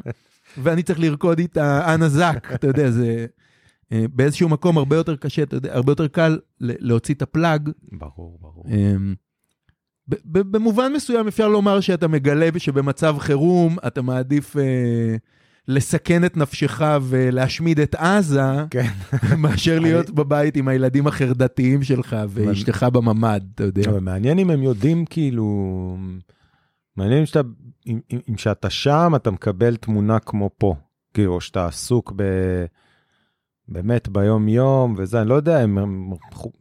[0.58, 3.26] ואני צריך לרקוד איתה אנה זק, אתה יודע, זה
[3.92, 7.70] אה, באיזשהו מקום הרבה יותר קשה, אתה יודע, הרבה יותר קל להוציא את הפלאג.
[7.92, 8.66] ברור, ברור.
[8.70, 9.14] אמ,
[10.34, 15.16] במובן מסוים אפשר לומר שאתה מגלה שבמצב חירום אתה מעדיף אה,
[15.68, 18.92] לסכן את נפשך ולהשמיד את עזה, כן.
[19.38, 23.90] מאשר להיות בבית עם הילדים החרדתיים שלך ואשתך בממ"ד, אתה יודע.
[23.90, 25.98] אבל מעניין אם הם יודעים כאילו,
[26.98, 27.42] מעניין אם שאתה,
[27.88, 28.00] אם,
[28.30, 30.76] אם, שאתה שם אתה מקבל תמונה כמו פה,
[31.14, 32.24] כאילו, או שאתה עסוק ב...
[33.68, 36.12] באמת ביום יום וזה, אני לא יודע, הם, הם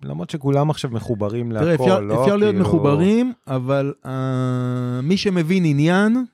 [0.02, 2.22] למרות שכולם עכשיו מחוברים להכל, תראה, אפשר, לא?
[2.22, 4.08] אפשר להיות כאילו- מחוברים, אבל uh,
[5.02, 6.24] מי שמבין עניין,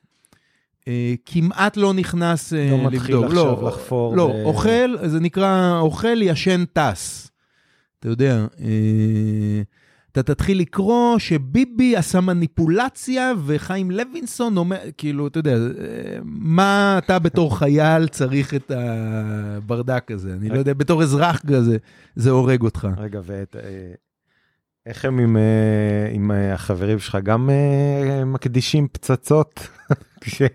[1.27, 3.31] כמעט לא נכנס uh, לא מתחיל לבדוק.
[3.31, 7.31] עכשיו לחפור לא, ב- אוכל, זה נקרא אוכל ישן טס.
[7.99, 8.61] אתה יודע, uh,
[10.12, 15.57] אתה תתחיל לקרוא שביבי עשה מניפולציה וחיים לוינסון אומר, כאילו, אתה יודע,
[16.25, 20.33] מה אתה בתור חייל צריך את הברדק הזה?
[20.33, 21.77] אני לא יודע, בתור אזרח כזה,
[22.16, 22.88] זה הורג אותך.
[22.97, 23.57] רגע, ואת...
[23.57, 23.93] אה,
[24.87, 29.61] איך הם עם, אה, עם אה, החברים שלך גם אה, מקדישים פצצות
[30.21, 30.49] כשהם,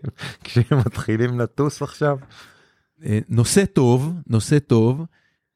[0.86, 2.18] מתחילים לטוס עכשיו?
[3.06, 5.02] אה, נושא טוב, נושא טוב.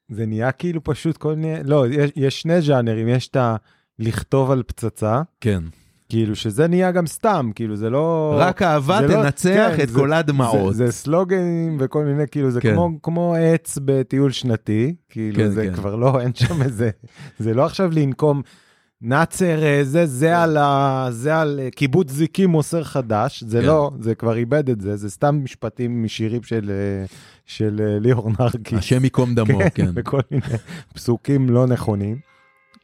[0.09, 3.55] זה נהיה כאילו פשוט כל מיני, לא, יש, יש שני ז'אנרים, יש את ה...
[3.99, 5.63] לכתוב על פצצה, כן.
[6.09, 8.35] כאילו שזה נהיה גם סתם, כאילו זה לא...
[8.39, 10.75] רק אהבה לא- תנצח כן, את זה- כל הדמעות.
[10.75, 12.73] זה, זה סלוגנים וכל מיני, כאילו זה כן.
[12.73, 15.73] כמו, כמו עץ בטיול שנתי, כאילו כן, זה כן.
[15.73, 16.89] כבר לא, אין שם איזה,
[17.39, 18.41] זה לא עכשיו לנקום
[19.01, 21.07] נאצר, אה, זה, זה על ה...
[21.11, 23.65] זה על אה, קיבוץ זיקים מוסר חדש, זה כן.
[23.65, 27.05] לא, זה כבר איבד את זה, זה סתם משפטים משירים של, אה,
[27.45, 28.75] של ליאור נרקי.
[28.75, 29.89] השם ייקום דמו, כן.
[29.95, 30.43] וכל מיני
[30.93, 32.17] פסוקים לא נכונים.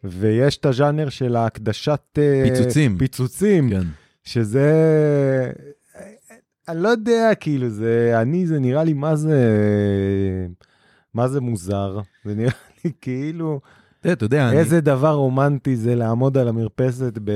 [0.04, 2.20] ויש את הז'אנר של ההקדשת...
[2.44, 2.98] פיצוצים.
[2.98, 3.88] פיצוצים, כן.
[4.24, 4.72] שזה...
[6.68, 8.22] אני לא יודע, כאילו, זה...
[8.22, 9.38] אני, זה נראה לי מה זה...
[11.14, 12.00] מה זה מוזר.
[12.26, 12.52] זה נראה
[12.86, 13.60] לי כאילו...
[14.12, 17.32] אתה יודע, איזה דבר רומנטי זה לעמוד על המרפסת ב...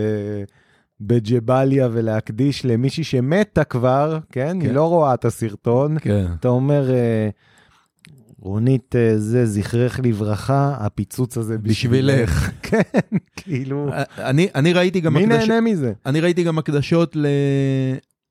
[1.01, 4.57] בג'באליה ולהקדיש למישהי שמתה כבר, כן?
[4.61, 4.61] כן.
[4.61, 5.99] היא לא רואה את הסרטון.
[5.99, 6.25] כן.
[6.39, 7.29] אתה אומר, אה,
[8.39, 12.49] רונית, אה, זה זכרך לברכה, הפיצוץ הזה בשבילך.
[12.69, 12.81] כן,
[13.35, 15.49] כאילו, אני, אני ראיתי גם מי הקדש...
[15.49, 15.93] נהנה מזה?
[16.05, 17.27] אני ראיתי גם הקדשות ל...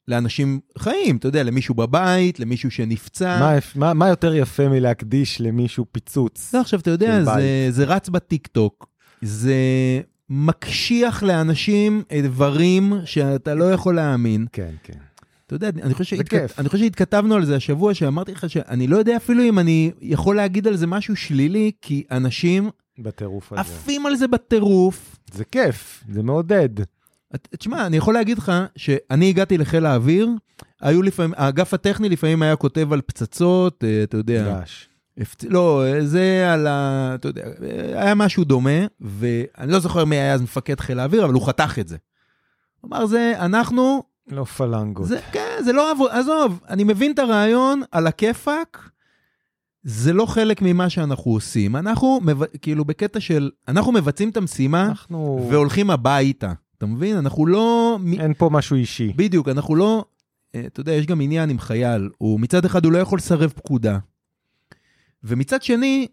[0.09, 3.39] לאנשים חיים, אתה יודע, למישהו בבית, למישהו שנפצע.
[3.41, 6.55] מה, מה, מה יותר יפה מלהקדיש למישהו פיצוץ?
[6.55, 7.67] לא, עכשיו, אתה יודע, זה.
[7.71, 8.87] זה רץ בטיקטוק,
[9.23, 9.55] זה
[10.31, 14.47] מקשיח לאנשים דברים שאתה לא יכול להאמין.
[14.53, 14.99] כן, כן.
[15.47, 16.59] אתה יודע, אני חושב, שהתכת...
[16.59, 20.37] אני חושב שהתכתבנו על זה השבוע, שאמרתי לך שאני לא יודע אפילו אם אני יכול
[20.37, 23.61] להגיד על זה משהו שלילי, כי אנשים בטירוף הזה.
[23.61, 25.17] עפים על זה בטירוף.
[25.33, 26.69] זה כיף, זה מעודד.
[27.37, 30.29] תשמע, אני יכול להגיד לך שאני הגעתי לחיל האוויר,
[30.81, 34.89] היו לפעמים, האגף הטכני לפעמים היה כותב על פצצות, אה, אתה יודע, גש.
[35.19, 35.45] הפצ...
[35.45, 37.13] לא, זה על ה...
[37.15, 37.43] אתה יודע,
[37.95, 41.79] היה משהו דומה, ואני לא זוכר מי היה אז מפקד חיל האוויר, אבל הוא חתך
[41.81, 41.97] את זה.
[42.81, 45.07] הוא אמר, זה, אנחנו, לא פלנגות.
[45.07, 48.91] זה, כן, זה לא עבוד, עזוב, אני מבין את הרעיון, על הכיפאק,
[49.83, 51.77] זה לא חלק ממה שאנחנו עושים.
[51.77, 52.21] אנחנו.
[52.63, 55.49] כאילו, בקטע של, אנחנו מבצעים את המשימה אנחנו...
[55.51, 56.53] והולכים הביתה.
[56.79, 57.17] אתה מבין?
[57.17, 57.99] אנחנו לא...
[58.19, 59.13] אין פה משהו אישי.
[59.17, 60.05] בדיוק, אנחנו לא...
[60.55, 62.11] אה, אתה יודע, יש גם עניין עם חייל.
[62.19, 63.99] הוא מצד אחד, הוא לא יכול לסרב פקודה.
[65.25, 66.07] ומצד שני,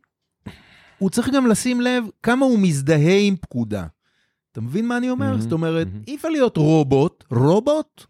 [0.97, 3.85] הוא צריך גם לשים לב כמה הוא מזדהה עם פקודה.
[4.51, 5.25] אתה מבין מה אני אומר?
[5.25, 6.01] מהמם, זאת אומרת, מהמם.
[6.07, 8.05] אי אפשר להיות רובוט, רובוט?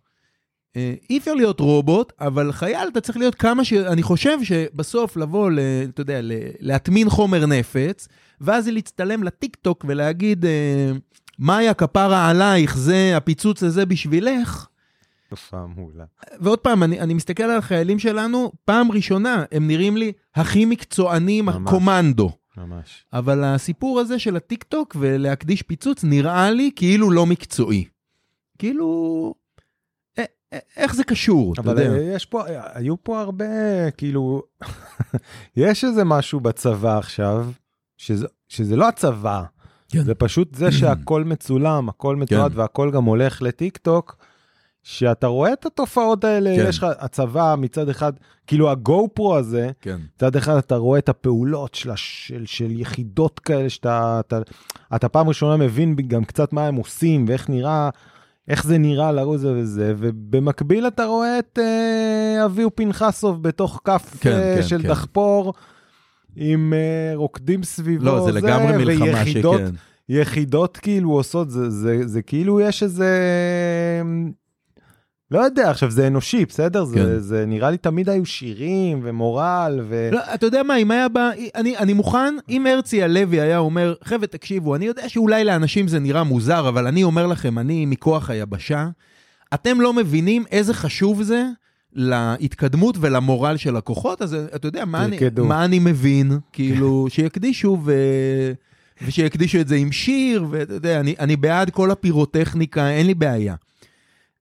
[0.75, 3.73] אה, אי אפשר להיות רובוט, אבל חייל אתה צריך להיות כמה ש...
[3.73, 8.07] אני חושב שבסוף לבוא, ל, אתה יודע, ל, להטמין חומר נפץ,
[8.41, 10.91] ואז להצטלם לטיק טוק ולהגיד, אה,
[11.39, 14.67] מאיה כפרה עלייך, זה הפיצוץ הזה בשבילך.
[15.29, 16.03] תופעה מעולה.
[16.39, 21.45] ועוד פעם, אני, אני מסתכל על החיילים שלנו, פעם ראשונה הם נראים לי הכי מקצוענים,
[21.45, 21.55] ממש.
[21.67, 22.31] הקומנדו.
[22.57, 23.05] ממש.
[23.13, 27.85] אבל הסיפור הזה של הטיק טוק ולהקדיש פיצוץ נראה לי כאילו לא מקצועי.
[28.57, 29.33] כאילו,
[30.77, 31.95] איך זה קשור, אתה אבל יודע?
[31.95, 32.43] אה, יש פה,
[32.73, 34.43] היו פה הרבה, כאילו,
[35.57, 37.51] יש איזה משהו בצבא עכשיו,
[37.97, 39.43] שזה, שזה לא הצבא,
[39.89, 40.03] כן.
[40.03, 42.59] זה פשוט זה שהכל מצולם, הכל מתועד כן.
[42.59, 44.17] והכל גם הולך לטיק טוק,
[44.83, 46.65] שאתה רואה את התופעות האלה, כן.
[46.69, 48.13] יש לך, הצבא מצד אחד,
[48.47, 49.97] כאילו הגו פרו הזה, כן.
[50.15, 54.39] מצד אחד אתה רואה את הפעולות של, של, של יחידות כאלה שאתה אתה,
[54.95, 57.89] אתה פעם ראשונה מבין גם קצת מה הם עושים ואיך נראה,
[58.47, 64.17] איך זה נראה לרוץ זה וזה, ובמקביל אתה רואה את אה, אביהו פנחסוב בתוך כף
[64.19, 64.87] כן, אה, כן, של כן.
[64.87, 65.53] דחפור.
[66.35, 69.75] עם אה, רוקדים סביבו, לא, זה לגמרי מלחמה ויחידות, שכן.
[70.09, 73.11] יחידות כאילו עושות, זה, זה, זה כאילו יש איזה...
[75.31, 76.83] לא יודע, עכשיו זה אנושי, בסדר?
[76.83, 77.19] זה, כן.
[77.19, 80.09] זה נראה לי תמיד היו שירים ומורל ו...
[80.11, 83.93] לא, אתה יודע מה, אם היה בא, אני, אני מוכן, אם הרצי הלוי היה אומר,
[84.03, 88.29] חבר'ה, תקשיבו, אני יודע שאולי לאנשים זה נראה מוזר, אבל אני אומר לכם, אני מכוח
[88.29, 88.87] היבשה,
[89.53, 91.45] אתם לא מבינים איזה חשוב זה
[91.95, 95.17] להתקדמות ולמורל של הכוחות, אז אתה יודע, מה, אני.
[95.37, 96.39] מה אני מבין?
[96.53, 97.93] כאילו, שיקדישו ו...
[99.01, 103.55] ושיקדישו את זה עם שיר, ואתה יודע, אני, אני בעד כל הפירוטכניקה, אין לי בעיה.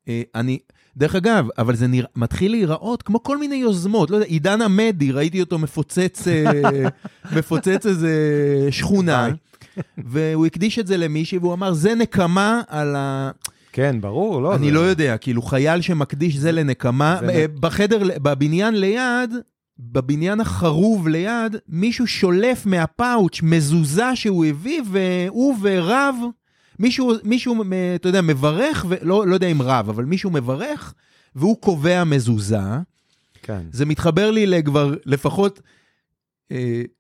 [0.09, 0.59] אה, אני,
[0.97, 5.13] דרך אגב, אבל זה נרא, מתחיל להיראות כמו כל מיני יוזמות, לא יודע, עידן עמדי,
[5.13, 6.89] ראיתי אותו מפוצץ, אה,
[7.37, 8.13] מפוצץ איזה
[8.71, 9.29] שכונה,
[9.99, 13.31] והוא הקדיש את זה למישהי, והוא אמר, זה נקמה על ה...
[13.75, 14.55] כן, ברור, לא.
[14.55, 14.73] אני זה...
[14.73, 19.31] לא יודע, כאילו חייל שמקדיש זה לנקמה, זה בחדר, בבניין ליד,
[19.79, 26.17] בבניין החרוב ליד, מישהו שולף מהפאוץ' מזוזה שהוא הביא, והוא ורב
[26.79, 30.95] מישהו, מישהו, אתה יודע, מברך, ולא לא יודע אם רב, אבל מישהו מברך,
[31.37, 32.59] והוא קובע מזוזה.
[33.43, 33.61] כן.
[33.73, 35.61] זה מתחבר לי לכבר לפחות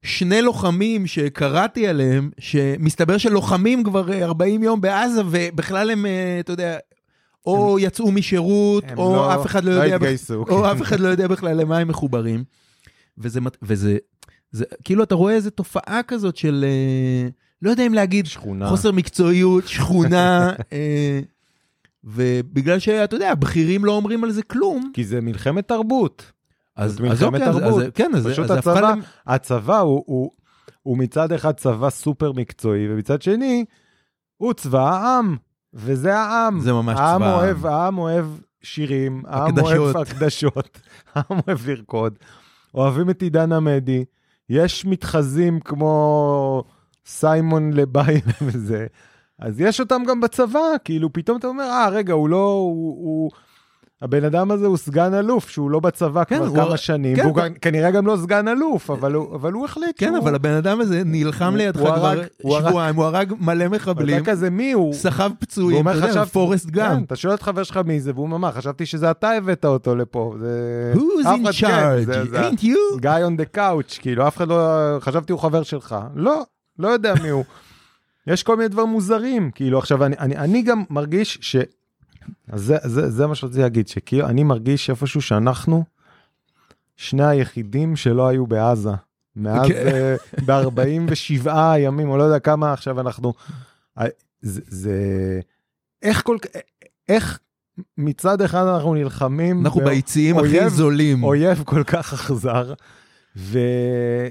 [0.02, 6.52] שני לוחמים שקראתי עליהם, שמסתבר שלוחמים כבר אה, 40 יום בעזה, ובכלל הם, אה, אתה
[6.52, 6.76] יודע,
[7.46, 10.54] או יצאו משירות, הם או לא- אף אחד לא לא יודע, התגייסו, או כן.
[10.54, 12.44] אף אחד לא יודע בכלל למה הם מחוברים.
[13.18, 13.96] וזה, וזה,
[14.52, 17.28] זה, כאילו אתה רואה איזה תופעה כזאת של, אה,
[17.62, 18.68] לא יודע אם להגיד, שכונה.
[18.68, 21.20] חוסר מקצועיות, שכונה, אה,
[22.04, 26.32] ובגלל שאתה יודע, הבכירים לא אומרים על זה כלום, כי זה מלחמת תרבות.
[26.76, 27.56] אז אז אוקיי, אז-.
[27.56, 30.30] אז- כן, אז פשוט אז הצבא, למ- הצבא הוא, הוא,
[30.82, 33.64] הוא מצד אחד צבא סופר מקצועי, ומצד שני,
[34.36, 35.36] הוא צבא העם,
[35.74, 36.60] וזה העם.
[36.60, 37.38] זה ממש העם צבא העם.
[37.38, 38.26] אוהב, העם אוהב
[38.62, 39.58] שירים, העם.
[39.58, 40.80] אוהב הקדשות,
[41.14, 42.18] העם אוהב לרקוד,
[42.74, 44.04] אוהבים את עידן עמדי,
[44.48, 46.64] יש מתחזים כמו
[47.06, 48.86] סיימון לביין וזה,
[49.38, 52.96] אז יש אותם גם בצבא, כאילו פתאום אתה אומר, אה, רגע, הוא לא, הוא...
[53.04, 53.30] הוא...
[54.04, 57.22] הבן אדם הזה הוא סגן אלוף, שהוא לא בצבא כן, כבר הוא- כמה שנים, כן,
[57.24, 60.18] והוא גם- כנראה גם לא סגן אלוף, אבל הוא, אבל הוא החליט כן, שהוא...
[60.18, 62.20] אבל הבן אדם הזה נלחם לידך כבר
[62.60, 64.94] שבועיים, הוא הרג מלא מחבלים, אתה כזה מי הוא?
[64.94, 66.96] סחב פצועים, אתה יודע, פורסט גאם.
[66.96, 69.64] כן, אתה שואל את חבר שלך מי זה, והוא אומר, מה, חשבתי שזה אתה הבאת
[69.64, 70.34] אותו לפה.
[70.38, 70.92] זה...
[70.96, 72.04] Who's in כן, charge?
[72.30, 73.00] זה- ain't you?
[73.00, 74.68] guy on the couch, כאילו, אף אחד לא...
[75.00, 75.96] חשבתי הוא חבר שלך.
[76.14, 76.42] לא,
[76.78, 77.44] לא יודע מי הוא.
[78.26, 81.56] יש כל מיני דברים מוזרים, כאילו, עכשיו, אני, אני, אני גם מרגיש ש...
[82.48, 85.84] אז זה, זה, זה מה שרציתי להגיד, שכאילו, אני מרגיש איפשהו שאנחנו
[86.96, 88.90] שני היחידים שלא היו בעזה.
[89.36, 90.16] מאז כן.
[90.46, 93.32] ב-47 ימים, או לא יודע כמה עכשיו אנחנו...
[93.98, 94.06] אה,
[94.40, 95.00] זה, זה...
[96.02, 96.36] איך כל...
[96.42, 96.60] כך...
[97.08, 97.38] איך
[97.98, 99.60] מצד אחד אנחנו נלחמים...
[99.66, 102.74] אנחנו ביציעים הכי זולים, אויב כל כך אכזר,
[103.36, 103.58] ו...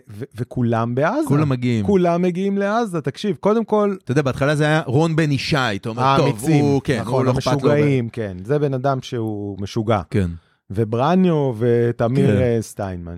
[0.09, 0.23] ו...
[0.35, 1.27] וכולם בעזה.
[1.27, 1.85] כולם מגיעים.
[1.85, 5.89] כולם מגיעים לעזה, תקשיב, קודם כל, אתה יודע, בהתחלה זה היה רון בן ישי, אתה
[5.89, 7.51] אומר, טוב, האמיצים, הוא, כן, נכון, הוא לא אכפת לו.
[7.51, 10.01] המשוגעים, כן, זה בן אדם שהוא משוגע.
[10.09, 10.29] כן.
[10.69, 12.57] וברניו ותמיר כן.
[12.61, 13.17] סטיינמן.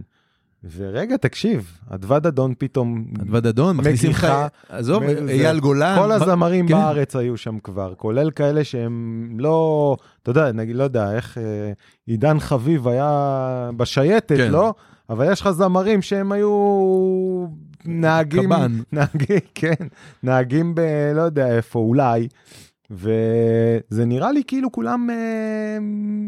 [0.78, 4.28] ורגע, תקשיב, אדווד אדון פתאום, אדווד אדון, מכניסים לך.
[4.70, 5.96] עזוב, אייל גולן.
[6.00, 6.74] כל הזמרים כן.
[6.74, 11.44] בארץ היו שם כבר, כולל כאלה שהם לא, אתה יודע, נגיד, לא יודע, איך אה,
[12.06, 14.52] עידן חביב היה בשייטת, כן.
[14.52, 14.74] לא?
[15.10, 17.48] אבל יש לך זמרים שהם היו
[17.86, 18.78] נהגים, קב"ן.
[18.92, 19.74] נהגים, כן,
[20.24, 20.82] נהגים ב...
[21.16, 22.28] לא יודע איפה, אולי.
[22.92, 25.16] וזה נראה לי כאילו כולם אה,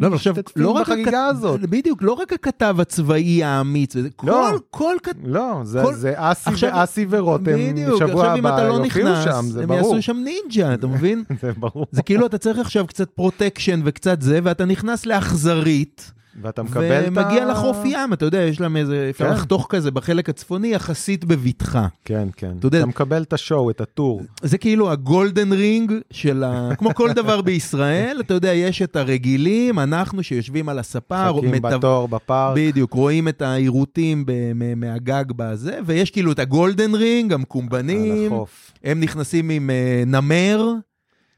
[0.01, 1.59] לא, עכשיו, משתתפים לא רק בחגיגה הכת- הזאת.
[1.61, 4.01] בדיוק, לא רק הכתב הצבאי האמיץ, לא.
[4.15, 5.19] כל, כל כתב...
[5.23, 9.23] לא, זה, כל- זה אסי, עכשיו- ואסי ורותם, בדיוק, שבוע עכשיו הבא לא יופיעו נכנס,
[9.23, 9.79] שם, זה הם ברור.
[9.95, 11.23] יעשו שם נינג'ה, אתה מבין?
[11.41, 11.85] זה ברור.
[11.91, 17.17] זה כאילו אתה צריך עכשיו קצת פרוטקשן וקצת זה, ואתה נכנס לאכזרית, ואתה מקבל את
[17.17, 17.21] ה...
[17.21, 19.33] ומגיע לחוף ים, אתה יודע, יש להם איזה, אפשר כן.
[19.33, 21.87] לחתוך כזה בחלק הצפוני יחסית בבטחה.
[22.05, 22.51] כן, כן.
[22.59, 24.21] אתה יודע- אתה מקבל את השואו, את הטור.
[24.41, 26.69] זה כאילו הגולדן רינג של ה...
[26.79, 31.67] כמו כל דבר בישראל, אתה יודע, יש את הרגילים, אנחנו שיושבים על הספה, מחכים מטו-
[31.77, 32.57] בתור בפארק.
[32.57, 34.33] בדיוק, רואים את העירותים ב-
[34.75, 38.71] מהגג בזה, ויש כאילו את הגולדן רינג, על המקומבנים, החוף.
[38.83, 40.71] הם נכנסים עם אה, נמר,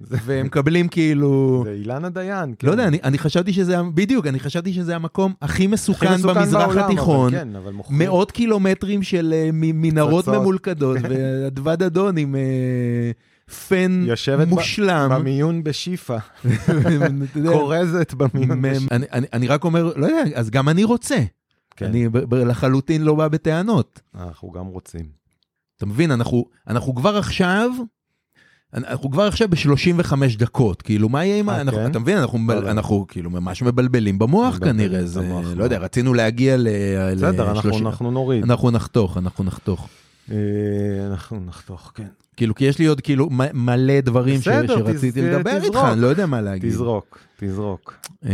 [0.02, 1.62] והם מקבלים כאילו...
[1.66, 2.54] זה אילנה דיין.
[2.60, 2.68] כן.
[2.68, 6.14] לא יודע, אני, אני חשבתי שזה, ה- בדיוק, אני חשבתי שזה המקום הכי הכי מסוכן,
[6.14, 7.32] מסוכן במזרח בעולם, אבל התיכון.
[7.32, 8.00] כן, אבל מוכרים.
[8.00, 10.28] מאות קילומטרים של מ- מנהרות.
[10.28, 13.12] ממולכדות, ואדווד אדון עם אה,
[13.68, 15.10] פן יושבת מושלם.
[15.14, 16.18] במיון בשיפא,
[17.52, 18.96] כורזת במיון בשיפא.
[18.96, 21.18] אני- אני- אני רק אומר, לא יודע, אז גם אני רוצה.
[21.76, 21.86] כן.
[21.86, 24.02] אני ב- ב- לחלוטין לא בא בטענות.
[24.16, 25.06] אנחנו גם רוצים.
[25.78, 27.70] אתה מבין, אנחנו, אנחנו כבר עכשיו,
[28.74, 31.54] אנחנו כבר עכשיו ב-35 דקות, כאילו מה יהיה עם ה...
[31.56, 31.92] אה, אנחנו- כן?
[31.92, 32.72] אתה מבין, אנחנו, לא, לא.
[32.72, 35.78] אנחנו כאילו ממש מבלבלים במוח כנראה, זה, במוח, לא יודע.
[35.78, 36.68] רצינו להגיע ל...
[37.16, 38.44] בסדר, אנחנו- אנחנו נוריד.
[38.44, 39.88] אנחנו נחתוך, אנחנו נחתוך.
[40.32, 40.36] אה,
[41.12, 42.06] אנחנו נחתוך, כן.
[42.38, 45.68] כאילו, כי יש לי עוד כאילו מ- מלא דברים ש- בסדר, שרציתי תז- לדבר איתך,
[45.70, 45.86] תזרוק.
[45.94, 46.70] אני לא יודע מה להגיד.
[46.72, 47.94] תזרוק, תזרוק.
[48.26, 48.32] אה,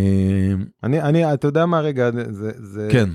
[0.83, 2.87] אני, אני, אתה יודע מה, רגע, זה, זה...
[2.91, 3.09] כן,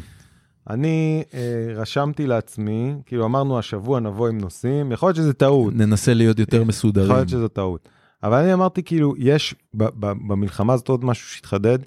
[0.70, 6.14] אני אה, רשמתי לעצמי, כאילו אמרנו השבוע נבוא עם נושאים, יכול להיות שזה טעות, ננסה
[6.14, 7.12] להיות יותר יכול מסודרים.
[7.12, 7.88] להיות שזו טעות.
[8.22, 11.78] אבל אני אמרתי כאילו, יש ב, ב, במלחמה הזאת עוד משהו שהתחדד,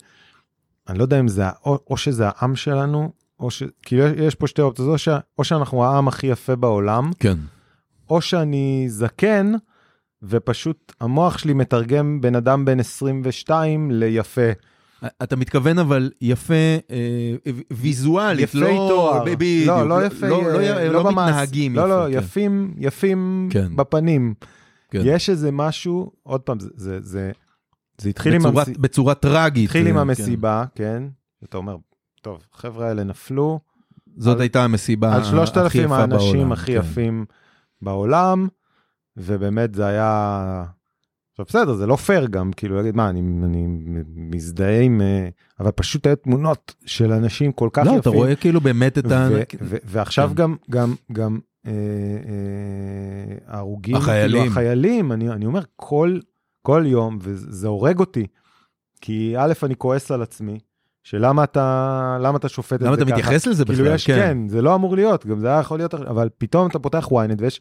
[0.90, 3.64] אני לא יודע אם זה, או, או שזה העם שלנו, או ש...
[3.82, 7.38] כאילו יש, יש פה שתי אופציות, או, ש, או שאנחנו העם הכי יפה בעולם, כן,
[8.10, 9.54] או שאני זקן,
[10.24, 14.52] ופשוט המוח שלי מתרגם בן אדם בן 22 ליפה.
[15.24, 16.54] אתה מתכוון אבל יפה
[16.92, 17.34] אה,
[17.74, 18.68] ויזואלית, יפי לא...
[18.90, 19.24] תואר.
[19.26, 21.30] ב- בדיוק, לא, לא יפה, לא, לא, אה, לא, במעש.
[21.30, 22.26] מתנהגים לא, לא, יפה, כן.
[22.26, 23.76] יפים, יפים כן.
[23.76, 24.34] בפנים.
[24.92, 25.02] כן.
[25.06, 27.32] יש איזה משהו, עוד פעם, זה, זה, זה,
[28.02, 28.78] זה התחיל עם, בצורה, המס...
[28.78, 29.66] בצורה טראגית.
[29.66, 30.02] התחיל אה, עם כן.
[30.02, 31.04] המסיבה, כן.
[31.44, 31.78] אתה אומר,
[32.22, 33.60] טוב, החבר'ה האלה נפלו,
[34.18, 36.80] זאת על- הייתה המסיבה על הכי 3,000 יפה האנשים בעולם, הכי כן.
[36.80, 37.26] יפים
[37.82, 38.48] בעולם,
[39.18, 40.64] ובאמת זה היה
[41.34, 43.66] עכשיו בסדר, זה לא פייר גם, כאילו להגיד, מה, אני, אני
[44.16, 45.02] מזדהה עם...
[45.02, 48.00] אה, אבל פשוט היו תמונות של אנשים כל כך לא, יפים.
[48.00, 49.28] אתה רואה כאילו באמת את ה...
[49.84, 50.36] ועכשיו כן.
[50.36, 54.42] גם, גם, גם אה, אה, ההרוגים, החיילים.
[54.42, 56.20] כאילו החיילים, אני, אני אומר, כל,
[56.62, 58.28] כל יום, וזה הורג אותי,
[59.02, 60.60] כי א', אני כועס על עצמי,
[61.04, 63.06] שלמה אתה, למה אתה שופט את זה למה ככה?
[63.06, 63.96] אתה מתייחס לזה כאילו בכלל?
[63.96, 67.08] יש, כן, זה לא אמור להיות, גם זה היה יכול להיות, אבל פתאום אתה פותח
[67.08, 67.60] ynet ויש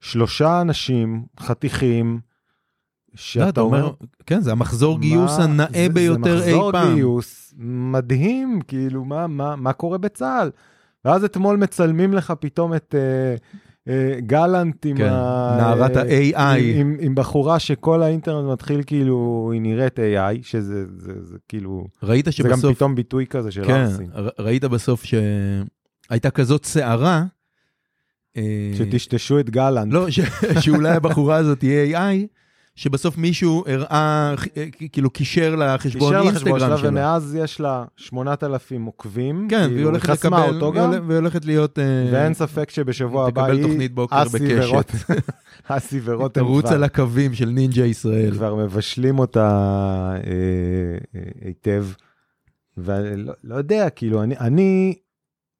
[0.00, 2.35] שלושה אנשים חתיכים, לא,
[3.16, 3.92] שאתה אתה אומר,
[4.26, 6.94] כן, זה המחזור גיוס מה- הנאה זה- ביותר זה אי מחזור פעם.
[6.94, 10.50] גיוס מדהים, כאילו, מה, מה, מה קורה בצה"ל?
[11.04, 13.34] ואז אתמול מצלמים לך פתאום את אה,
[13.92, 15.56] אה, גלנט עם כן, ה...
[15.58, 16.58] נערת אה, ה-AI.
[16.58, 20.02] עם, עם, עם בחורה שכל האינטרנט מתחיל כאילו, היא נראית AI,
[20.42, 24.06] שזה זה, זה, כאילו, ראית זה גם שבסוף, פתאום ביטוי כזה של כן, ערסים.
[24.14, 27.24] ר- ראית בסוף שהייתה כזאת סערה,
[28.36, 28.42] אה,
[28.78, 29.92] שטשטשו את גלנט.
[29.92, 30.20] לא, ש-
[30.60, 32.26] שאולי הבחורה הזאת תהיה AI,
[32.76, 36.88] שבסוף מישהו הראה, אה, כאילו קישר לחשבון קישר לחשבון אינסטגרם שלה, שלה.
[36.88, 39.46] ומאז יש לה 8,000 עוקבים.
[39.50, 42.70] כן, כאילו, והיא הולכת חסמה לקבל, אותו גם, הולכת- והיא הולכת להיות, אה, ואין ספק
[42.70, 44.92] שבשבוע הבא תקבל היא, תוכנית בוקר בקשת.
[45.68, 48.30] אסי ורותם תרוץ כבר- על הקווים של נינג'ה ישראל.
[48.32, 49.48] כבר מבשלים אותה
[50.26, 51.86] אה, היטב.
[52.78, 54.94] ולא לא יודע, כאילו, אני...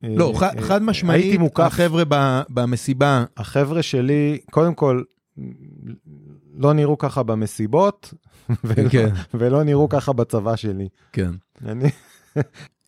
[0.03, 2.03] לא, חד משמעית, החבר'ה
[2.51, 5.03] במסיבה, החבר'ה שלי, קודם כל,
[6.55, 8.15] לא נראו ככה במסיבות,
[8.65, 10.89] ולא- כן, ולא נראו ככה בצבא שלי.
[11.13, 11.31] כן.
[11.65, 11.85] אני...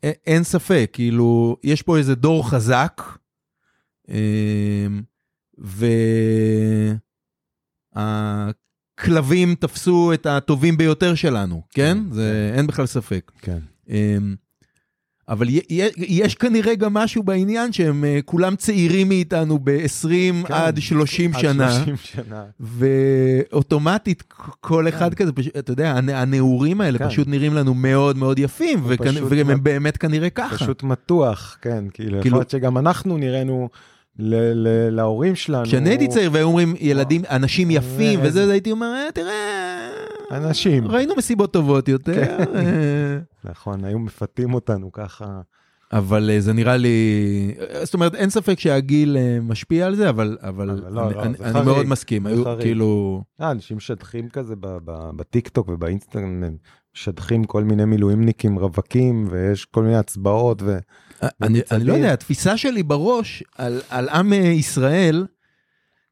[0.03, 3.03] אין ספק, כאילו, יש פה איזה דור חזק,
[4.09, 5.03] אמ,
[8.97, 11.99] והכלבים תפסו את הטובים ביותר שלנו, כן?
[12.09, 13.33] כן, זה, אין בכלל ספק.
[13.43, 13.59] כן.
[15.29, 15.47] אבל
[15.97, 20.09] יש כנראה גם משהו בעניין שהם אה, כולם צעירים מאיתנו ב-20
[20.49, 21.73] כן, עד 30 עד שנה.
[21.73, 22.45] 30 שנה.
[22.61, 24.23] ואוטומטית
[24.61, 27.09] כל אחד כזה, פשוט, אתה יודע, הנ- הנעורים האלה כן.
[27.09, 30.57] פשוט נראים לנו מאוד מאוד יפים, וכנ- והם מ- באמת כנראה ככה.
[30.57, 33.69] פשוט מתוח, כן, כאילו, יכול כאילו- להיות שגם אנחנו נראינו
[34.91, 35.65] להורים שלנו.
[35.65, 39.78] כשאני הייתי צעיר והיו אומרים ילדים, אנשים יפים איזה- וזה, הייתי אומר, "אה, תראה,
[40.31, 40.87] אנשים.
[40.89, 42.57] ראינו מסיבות טובות יותר, כן.
[42.57, 45.41] אה, נכון, היו מפתים אותנו ככה.
[45.93, 46.99] אבל אה, זה נראה לי,
[47.83, 51.23] זאת אומרת, אין ספק שהגיל אה, משפיע על זה, אבל אבל אבל לא, אני- לא,
[51.23, 52.61] אני זה אני חריג, מאוד מסכים, זה היו חריג.
[52.63, 54.55] כאילו, אה, אנשים משדכים כזה
[55.17, 56.57] בטיקטוק ובאינסטגרם, הם
[56.97, 60.79] משדכים כל מיני מילואימניקים רווקים, ויש כל מיני הצבעות, ו...
[61.43, 61.85] אני, אני.
[61.85, 65.27] לא יודע, התפיסה שלי בראש על, על עם אה, ישראל,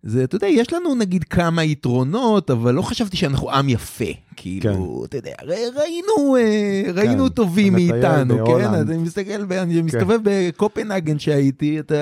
[0.07, 4.05] זה, אתה יודע, יש לנו נגיד כמה יתרונות, אבל לא חשבתי שאנחנו עם יפה.
[4.37, 5.33] כאילו, אתה יודע,
[5.77, 8.75] ראינו, אה, ראינו כן, טובים מאיתנו, כן?
[8.75, 11.95] אז אני מסתכל, ב- אני מסתובב בקופנהגן שהייתי, אתה,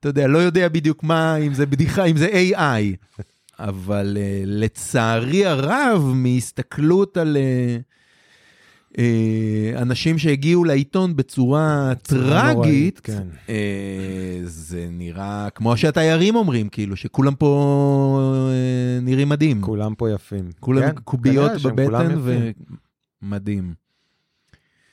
[0.00, 2.96] אתה יודע, לא יודע בדיוק מה, אם זה בדיחה, אם זה AI.
[3.58, 7.36] אבל אה, לצערי הרב, מהסתכלות על...
[7.36, 7.76] אה,
[9.76, 13.26] אנשים שהגיעו לעיתון בצורה טרגית, נוראית, כן.
[13.48, 19.62] אה, זה נראה כמו שהתיירים אומרים, כאילו, שכולם פה אה, נראים מדהים.
[19.62, 20.50] כולם פה יפים.
[20.60, 22.18] כולם כן, קוביות בבטן.
[23.22, 23.74] ומדהים.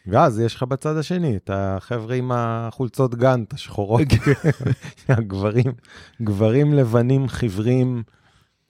[0.07, 4.01] ואז יש לך בצד השני את החבר'ה עם החולצות גאנט השחורות,
[5.09, 5.71] הגברים,
[6.21, 8.03] גברים לבנים חיוורים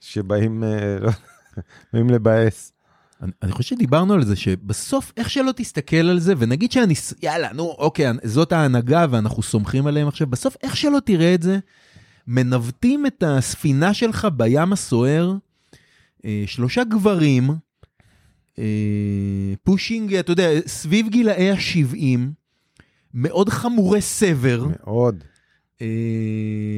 [0.00, 1.10] שבאים אה, לא-
[1.92, 2.72] באים לבאס.
[3.22, 7.52] אני, אני חושב שדיברנו על זה שבסוף איך שלא תסתכל על זה ונגיד שאני יאללה
[7.52, 11.58] נו אוקיי זאת ההנהגה ואנחנו סומכים עליהם עכשיו בסוף איך שלא תראה את זה
[12.26, 15.34] מנווטים את הספינה שלך בים הסוער
[16.24, 17.50] אה, שלושה גברים
[18.58, 18.64] אה,
[19.62, 22.18] פושינג אתה יודע סביב גילאי ה-70
[23.14, 25.24] מאוד חמורי סבר מאוד.
[25.82, 25.86] אה,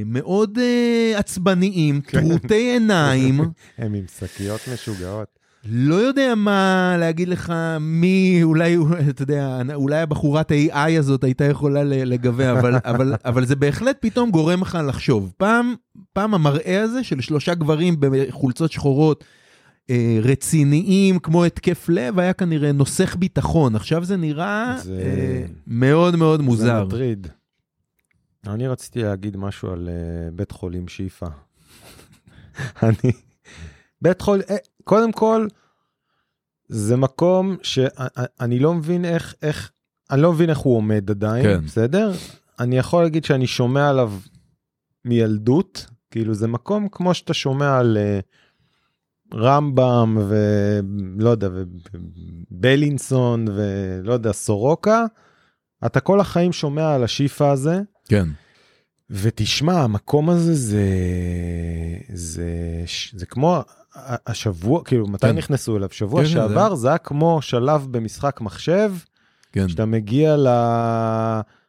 [0.06, 2.20] מאוד אה, עצבניים כן.
[2.20, 3.40] טרוטי עיניים.
[3.78, 5.43] הם עם שקיות משוגעות.
[5.68, 8.76] לא יודע מה להגיד לך, מי, אולי,
[9.10, 14.30] אתה יודע, אולי הבחורת ה-AI הזאת הייתה יכולה לגבי, אבל, אבל, אבל זה בהחלט פתאום
[14.30, 15.32] גורם לך לחשוב.
[15.36, 15.74] פעם,
[16.12, 19.24] פעם המראה הזה של שלושה גברים בחולצות שחורות,
[19.90, 23.76] אה, רציניים, כמו התקף לב, היה כנראה נוסך ביטחון.
[23.76, 26.84] עכשיו זה נראה זה- אה, מאוד מאוד זה מוזר.
[26.84, 27.26] מטריד.
[28.46, 29.94] אני רציתי להגיד משהו על אה,
[30.32, 31.26] בית חולים שיפא.
[32.82, 33.12] אני,
[34.04, 35.46] בית חולים, אה, קודם כל,
[36.68, 39.70] זה מקום שאני לא מבין איך, איך,
[40.10, 41.64] אני לא מבין איך הוא עומד עדיין, כן.
[41.64, 42.12] בסדר?
[42.58, 44.12] אני יכול להגיד שאני שומע עליו
[45.04, 48.20] מילדות, כאילו זה מקום כמו שאתה שומע על אה,
[49.34, 51.48] רמב"ם ולא יודע,
[52.50, 55.04] ובלינסון ולא יודע, סורוקה,
[55.86, 58.28] אתה כל החיים שומע על השיפא הזה, כן.
[59.10, 60.86] ותשמע, המקום הזה זה,
[62.12, 62.50] זה,
[63.12, 63.62] זה כמו ה-
[64.26, 65.36] השבוע, כאילו, מתי כן.
[65.36, 65.88] נכנסו אליו?
[65.92, 68.92] שבוע כן, שעבר זה היה כמו שלב במשחק מחשב,
[69.52, 70.48] כן, שאתה מגיע ל...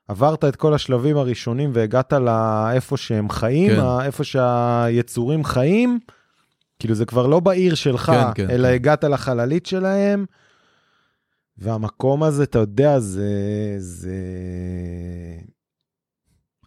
[0.07, 4.05] עברת את כל השלבים הראשונים והגעת לאיפה שהם חיים, כן.
[4.05, 5.99] איפה שהיצורים חיים,
[6.80, 8.73] כאילו זה כבר לא בעיר שלך, כן, כן, אלא כן.
[8.73, 10.26] הגעת לחללית שלהם,
[11.57, 13.30] והמקום הזה, אתה יודע, זה...
[13.78, 14.15] זה...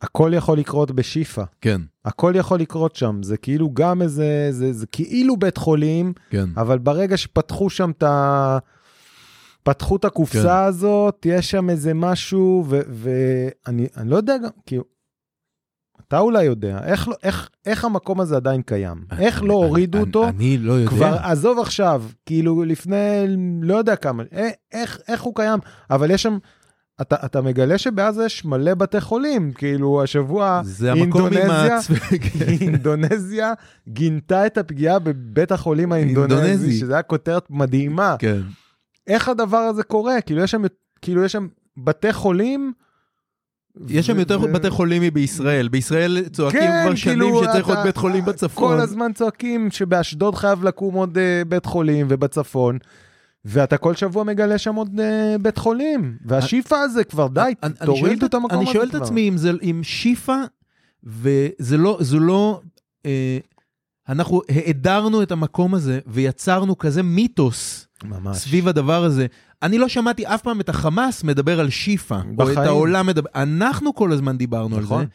[0.03, 4.87] הכל יכול לקרות בשיפא, כן, הכל יכול לקרות שם, זה כאילו גם איזה, זה, זה
[4.87, 6.49] כאילו בית חולים, כן.
[6.57, 8.59] אבל ברגע שפתחו שם את ה...
[9.63, 10.49] פתחו את הקופסה כן.
[10.69, 14.85] הזאת, יש שם איזה משהו, ואני אני לא יודע גם, כאילו,
[16.09, 19.05] אתה אולי יודע, איך, לא- איך, איך המקום הזה עדיין קיים?
[19.19, 20.29] איך לא אני- הורידו אני- אותו?
[20.29, 20.91] אני לא יודע.
[20.91, 23.25] כבר עזוב עכשיו, כאילו לפני
[23.63, 26.39] לא יודע כמה, אה, איך, איך הוא קיים, אבל יש שם,
[27.01, 30.63] אתה, אתה מגלה שבעזה יש מלא בתי חולים, כאילו השבוע
[30.95, 31.79] אינדונזיה.
[32.61, 33.53] אינדונזיה
[33.89, 36.73] גינתה את הפגיעה בבית החולים האינדונזי, אינדונזי.
[36.73, 38.17] שזה היה כותרת מדהימה.
[38.19, 38.41] כן.
[39.07, 40.21] איך הדבר הזה קורה?
[40.21, 40.63] כאילו יש שם,
[41.03, 41.47] כאילו יש שם
[41.77, 42.73] בתי חולים.
[43.89, 45.69] יש שם יותר בתי חולים מבישראל.
[45.69, 48.69] בישראל צועקים כן, כבר שנים כאילו, שצריך עוד בית חולים בצפון.
[48.69, 52.79] כל הזמן צועקים שבאשדוד חייב לקום עוד אה, בית חולים ובצפון.
[53.45, 57.53] ואתה כל שבוע מגלה שם עוד אה, בית חולים, והשיפא הזה כבר די,
[57.85, 59.03] תורידו את- המקום הזה אני שואל את כבר.
[59.03, 60.37] עצמי אם זה, אם שיפא,
[61.05, 62.61] וזה לא, זה לא,
[63.07, 63.39] אה,
[64.09, 68.37] אנחנו העדרנו את המקום הזה ויצרנו כזה מיתוס ממש.
[68.37, 69.27] סביב הדבר הזה.
[69.63, 72.59] אני לא שמעתי אף פעם את החמאס מדבר על שיפא, או את בחיים.
[72.59, 75.01] העולם מדבר, אנחנו כל הזמן דיברנו על נכון.
[75.05, 75.07] זה.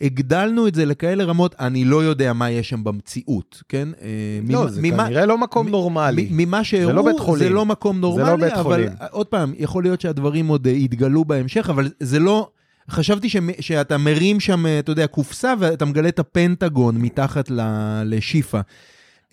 [0.00, 3.88] הגדלנו את זה לכאלה רמות, אני לא יודע מה יש שם במציאות, כן?
[4.02, 4.08] אה,
[4.48, 6.28] לא, ממה- זה כנראה לא מקום נורמלי.
[6.30, 7.48] ממה שהראו, לא בית חולים.
[7.48, 8.88] זה לא מקום נורמלי, בית אבל חולים.
[9.10, 12.48] עוד פעם, יכול להיות שהדברים עוד אה, יתגלו בהמשך, אבל זה לא...
[12.90, 17.60] חשבתי שמ- שאתה מרים שם, אה, אתה יודע, קופסה, ואתה מגלה את הפנטגון מתחת ל-
[18.04, 18.60] לשיפא.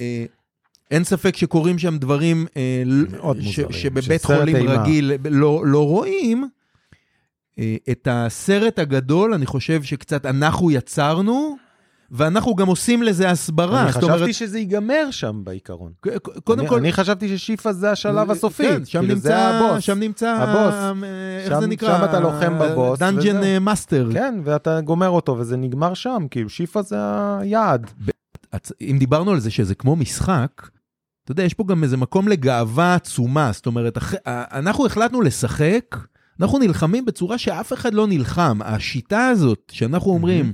[0.01, 0.25] אה,
[0.91, 2.57] אין ספק שקורים שם דברים ש-
[3.23, 4.71] מוזרים, שבבית חולים אימה.
[4.83, 6.47] רגיל לא, לא רואים.
[7.59, 11.55] אה, את הסרט הגדול, אני חושב שקצת אנחנו יצרנו,
[12.11, 13.83] ואנחנו גם עושים לזה הסברה.
[13.83, 15.91] אני זאת אומרת, חשבתי שזה ייגמר שם בעיקרון.
[16.43, 18.63] קודם אני- כל, אני חשבתי ששיפא זה השלב הסופי.
[18.63, 19.83] כן, שם כאילו, נמצא, זה הבוס.
[19.83, 20.73] שם נמצא, הבוס.
[21.03, 21.97] אה, איך שם- זה נקרא?
[21.97, 23.57] שם אתה לוחם בבוס, dungeon.
[23.63, 24.09] master.
[24.13, 26.97] כן, ואתה גומר אותו וזה נגמר שם, כאילו שיפא זה
[27.39, 27.91] היעד.
[28.81, 30.51] אם דיברנו על זה שזה כמו משחק,
[31.23, 35.21] אתה יודע, יש פה גם איזה מקום לגאווה עצומה, זאת אומרת, אח- אה, אנחנו החלטנו
[35.21, 35.95] לשחק,
[36.41, 38.59] אנחנו נלחמים בצורה שאף אחד לא נלחם.
[38.61, 40.53] השיטה הזאת, שאנחנו אומרים,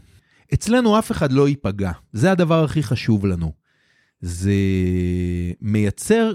[0.54, 3.52] אצלנו אף אחד לא ייפגע, זה הדבר הכי חשוב לנו.
[4.22, 4.52] זה
[5.62, 6.34] מייצר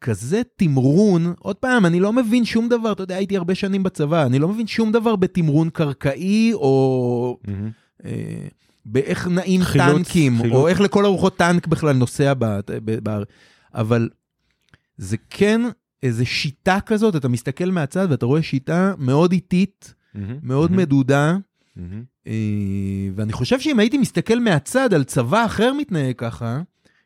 [0.00, 4.26] כזה תמרון, עוד פעם, אני לא מבין שום דבר, אתה יודע, הייתי הרבה שנים בצבא,
[4.26, 7.38] אני לא מבין שום דבר בתמרון קרקעי, או
[8.04, 8.46] אה,
[8.86, 10.56] באיך נעים חילוץ, טנקים, חילוץ.
[10.56, 13.22] או איך לכל הרוחות טנק בכלל נוסע ב- ב- ב-
[13.74, 14.08] אבל
[14.96, 15.60] זה כן
[16.02, 19.94] איזה שיטה כזאת, אתה מסתכל מהצד ואתה רואה שיטה מאוד איטית,
[20.42, 21.36] מאוד מדודה,
[22.26, 22.32] אה,
[23.14, 26.60] ואני חושב שאם הייתי מסתכל מהצד על צבא אחר מתנהג ככה,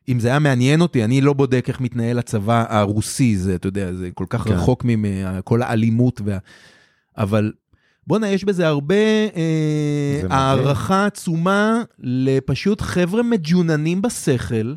[0.08, 3.92] אם זה היה מעניין אותי, אני לא בודק איך מתנהל הצבא הרוסי, זה, אתה יודע,
[3.92, 4.52] זה כל כך כן.
[4.52, 6.38] רחוק מכל האלימות, וה...
[7.18, 7.52] אבל
[8.06, 8.94] בואנה, יש בזה הרבה
[9.36, 10.20] אה.
[10.30, 14.74] הערכה עצומה לפשוט חבר'ה מג'וננים בשכל,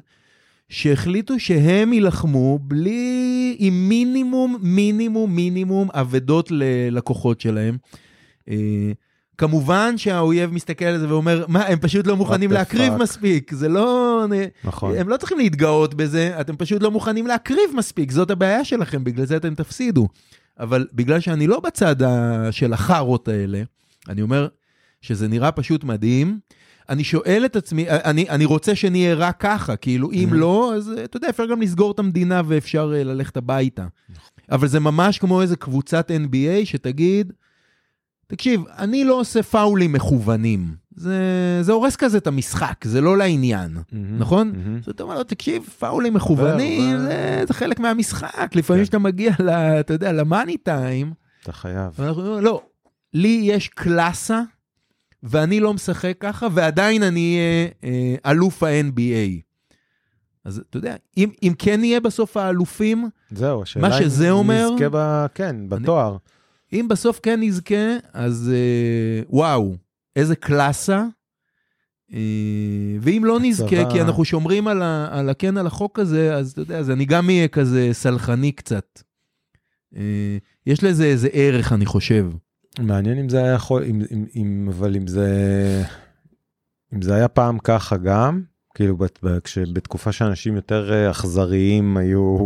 [0.74, 7.78] שהחליטו שהם יילחמו בלי, עם מינימום, מינימום, מינימום אבדות ללקוחות שלהם.
[8.50, 8.92] אה,
[9.38, 13.70] כמובן שהאויב מסתכל על זה ואומר, מה, הם פשוט לא מוכנים להקריב fuck?" מספיק, זה
[13.70, 14.26] לא...
[14.64, 14.96] נכון.
[14.98, 19.26] הם לא צריכים להתגאות בזה, אתם פשוט לא מוכנים להקריב מספיק, זאת הבעיה שלכם, בגלל
[19.26, 20.08] זה אתם תפסידו.
[20.60, 21.96] אבל בגלל שאני לא בצד
[22.52, 23.64] של החארות האלה,
[24.10, 24.48] אני אומר
[25.02, 26.40] שזה נראה פשוט מדהים.
[26.90, 30.36] אני שואל את עצמי, אני, אני רוצה שנהיה רק ככה, כאילו אם Mhm.
[30.36, 33.86] לא, אז אתה יודע, אפשר גם לסגור את המדינה ואפשר אה, ללכת הביתה.
[34.52, 37.34] אבל זה ממש כמו איזה קבוצת NBA שתגיד,
[38.28, 40.76] תקשיב, אני לא עושה פאולים מכוונים.
[40.96, 41.18] זה,
[41.62, 43.78] זה הורס כזה את המשחק, זה לא לעניין,
[44.18, 44.54] נכון?
[44.84, 48.84] אז אתה אומר לו, תקשיב, פאולים מכוונים, זה, זה חלק מהמשחק, לפעמים כן.
[48.84, 51.14] כשאתה מגיע, ל, אתה יודע, למאני טיים,
[51.44, 51.90] אתה חייב.
[52.00, 52.62] ואנחנו לא,
[53.14, 54.42] לי יש קלאסה,
[55.24, 57.68] ואני לא משחק ככה, ועדיין אני אהיה
[58.24, 59.42] אה, אלוף ה-NBA.
[60.46, 64.70] אז אתה יודע, אם, אם כן נהיה בסוף האלופים, זהו, השאלה מה שזה אם אומר-
[64.74, 65.26] נזכה ב...
[65.36, 66.18] כן, בתואר.
[66.74, 67.76] אם בסוף כן נזכה,
[68.14, 69.76] אז אה, וואו,
[70.16, 71.06] איזה קלאסה.
[72.14, 72.20] אה,
[73.02, 76.52] ואם לא נזכה, הצבא- כי אנחנו שומרים על, ה, על הכן על החוק הזה, אז
[76.52, 79.00] אתה יודע, אז אני גם אהיה כזה סלחני קצת.
[79.96, 80.02] אה,
[80.68, 82.28] יש לזה איזה ערך, אני חושב.
[82.80, 85.28] מעניין אם זה היה יכול, אם, אם, אם, אבל אם זה,
[86.94, 88.42] אם זה היה פעם ככה גם,
[88.76, 92.38] כאילו בת- ב- כשבתקופה שאנשים יותר אה, אכזריים היו,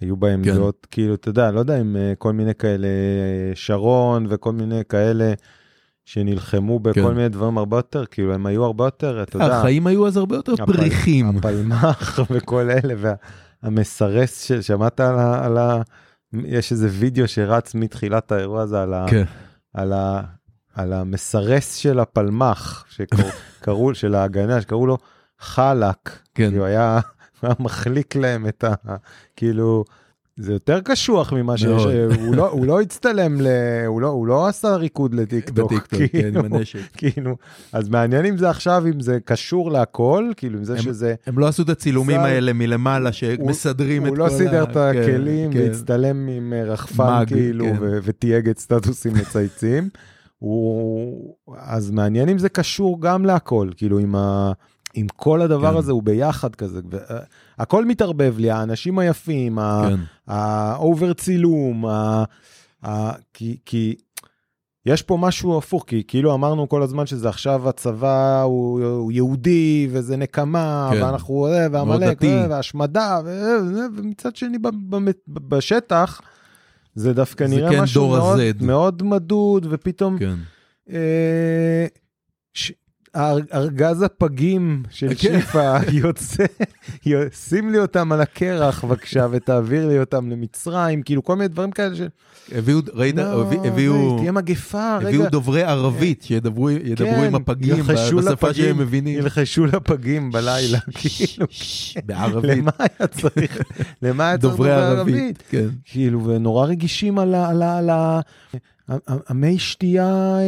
[0.00, 0.54] היו בהם כן.
[0.54, 4.80] דעות, כאילו, אתה יודע, לא יודע אם אה, כל מיני כאלה, אה, שרון וכל מיני
[4.88, 5.32] כאלה
[6.04, 7.14] שנלחמו בכל כן.
[7.14, 10.36] מיני דברים הרבה יותר, כאילו, הם היו הרבה יותר, אתה יודע, החיים היו אז הרבה
[10.36, 11.36] יותר הפל- פריחים.
[11.38, 13.14] הפלמ"ח וכל אלה,
[13.62, 15.44] והמסרס, של- שמעת על ה...
[15.46, 15.82] על ה...
[16.32, 19.06] יש איזה וידאו שרץ מתחילת האירוע הזה על ה...
[19.10, 19.24] כן.
[19.74, 20.22] על, ה,
[20.74, 24.98] על המסרס של הפלמ"ח, שקראו, של ההגנה, שקראו לו
[25.38, 25.96] חלק.
[26.04, 26.18] כן.
[26.34, 27.00] כאילו היה,
[27.42, 28.74] היה מחליק להם את ה...
[29.36, 29.84] כאילו,
[30.36, 31.82] זה יותר קשוח ממה שיש.
[32.20, 33.46] הוא לא, הוא לא הצטלם, ל,
[33.86, 35.72] הוא, לא, הוא לא עשה ריקוד לטיקטוק.
[35.72, 36.78] בטיקטוק, כן, כאילו, עם הנשק.
[36.96, 37.36] כאילו,
[37.72, 41.14] אז מעניין אם זה עכשיו, אם זה קשור להכל, כאילו, עם זה הם- שזה...
[41.26, 44.24] הם לא עשו את הצילומים האלה מלמעלה שמסדרים את הוא כל ה...
[44.24, 45.58] לא סידר את כן, הכלים כן.
[45.58, 47.76] והצטלם עם אה, רחפן כאילו כן.
[47.80, 49.88] ו- ותייג את סטטוסים מצייצים.
[50.38, 51.34] הוא...
[51.58, 54.52] אז מעניין אם זה קשור גם להכל, כאילו עם, ה...
[54.94, 55.76] עם כל הדבר כן.
[55.76, 56.80] הזה הוא ביחד כזה.
[56.90, 56.96] ו...
[57.58, 60.00] הכל מתערבב לי, האנשים היפים, כן.
[60.26, 62.24] האובר צילום, ה...
[62.86, 63.12] ה...
[63.34, 63.94] כי, כי
[64.86, 69.88] יש פה משהו הפוך, כי כאילו אמרנו כל הזמן שזה עכשיו הצבא הוא, הוא יהודי
[69.90, 71.02] וזה נקמה, כן.
[71.02, 72.24] ואנחנו, אה, ועמלק.
[72.24, 73.56] אה, והשמדה, ו-
[73.96, 76.20] ומצד שני ב- ב- בשטח,
[76.94, 78.40] זה דווקא זה נראה כן משהו מאוד.
[78.60, 80.34] מאוד מדוד, ופתאום כן.
[80.90, 81.86] אה,
[83.54, 85.14] ארגז הפגים של כן.
[85.14, 86.44] שיפה יוצא,
[87.32, 91.94] שים לי אותם על הקרח בבקשה ותעביר לי אותם למצרים, כאילו כל מיני דברים כאלה
[91.96, 92.08] של...
[92.52, 94.18] הביאו, ראית, לא, הביא- הביאו...
[94.18, 95.08] תהיה מגפה, רגע.
[95.08, 99.18] הביאו דוברי ערבית שידברו ידברו כן, עם הפגים בשפה שהם מבינים.
[99.18, 101.46] ילחשו לפגים בלילה, כאילו,
[102.06, 103.58] בערבית, למה היה צריך,
[104.02, 105.42] למה היה צריך דוברי דובר ערבית.
[105.48, 105.68] כן.
[105.84, 108.20] כאילו, ונורא רגישים על ה-
[109.28, 110.06] המי שתייה,
[110.38, 110.40] אה,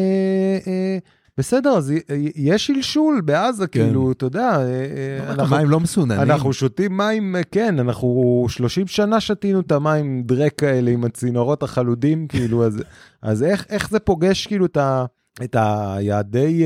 [0.66, 0.98] אה,
[1.38, 1.92] בסדר, אז
[2.36, 3.84] יש שלשול בעזה, כן.
[3.84, 6.20] כאילו, אתה יודע, אה, אה, אנחנו- המים לא מסוננים.
[6.22, 11.62] אנחנו שותים מים, אה, כן, אנחנו 30 שנה שתינו את המים דרק כאלה עם הצינורות
[11.62, 12.82] החלודים, כאילו, אז,
[13.22, 15.04] אז איך, איך זה פוגש כאילו את, ה,
[15.44, 16.64] את היעדי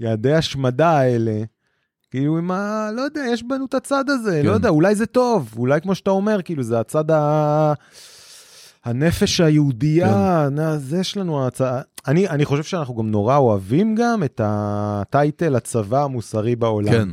[0.00, 1.42] יעדי השמדה האלה?
[2.10, 2.88] כאילו עם ה...
[2.96, 4.46] לא יודע, יש בנו את הצד הזה, כן.
[4.48, 7.72] לא יודע, אולי זה טוב, אולי כמו שאתה אומר, כאילו, זה הצד ה...
[8.84, 10.54] הנפש היהודייה, כן.
[10.54, 11.80] נה, זה יש לנו הצעה.
[12.08, 16.92] אני, אני חושב שאנחנו גם נורא אוהבים גם את הטייטל הצבא המוסרי בעולם.
[16.92, 17.08] כן,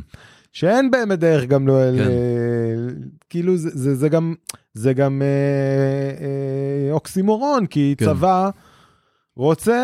[0.52, 1.72] שאין באמת דרך גם לא...
[1.98, 2.04] כן.
[2.04, 2.90] ל-
[3.30, 4.34] כאילו זה, זה, זה גם,
[4.74, 5.26] זה גם אה,
[6.24, 8.04] אה, אוקסימורון, כי כן.
[8.06, 8.50] צבא
[9.36, 9.78] רוצה,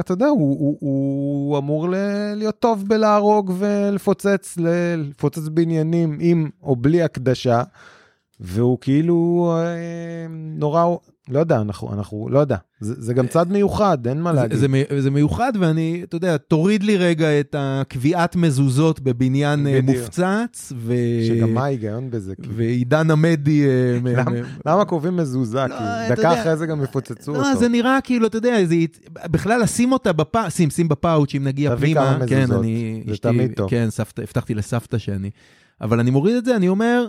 [0.00, 1.94] אתה יודע, הוא, הוא, הוא אמור ל-
[2.36, 4.68] להיות טוב בלהרוג ולפוצץ, ל-
[5.10, 7.62] לפוצץ בניינים עם או בלי הקדשה,
[8.40, 10.84] והוא כאילו אה, נורא,
[11.28, 14.56] לא יודע, אנחנו, אנחנו לא יודע, זה, זה גם צד מיוחד, אין מה זה- להגיד.
[14.58, 14.66] זה
[14.98, 19.98] זה מיוחד ואני, אתה יודע, תוריד לי רגע את הקביעת מזוזות בבניין אה, בדיוק.
[19.98, 20.94] מופצץ, ו...
[21.28, 22.34] שגם מה ההיגיון בזה?
[22.34, 22.54] כאילו?
[22.56, 23.64] ועידן עמדי...
[23.66, 23.98] אה,
[24.66, 25.58] למה- קובעים מזוזה?
[25.58, 27.58] לא, כאילו, אתה דקה יודע- אחרי זה גם יפוצצו לא, אותו.
[27.60, 28.74] זה נראה כאילו, אתה יודע, זה,
[29.30, 32.16] בכלל לשים אותה בפאוץ', שים, שים בפאוץ', אם נגיע תביא פנימה.
[32.18, 33.02] כמה כן, מזוזות, אני...
[33.06, 33.70] זה אשתי- תמיד טוב.
[33.70, 35.30] כן, סבתא, הבטחתי לסבתא שאני...
[35.80, 37.06] אבל אני מוריד את זה, אני אומר,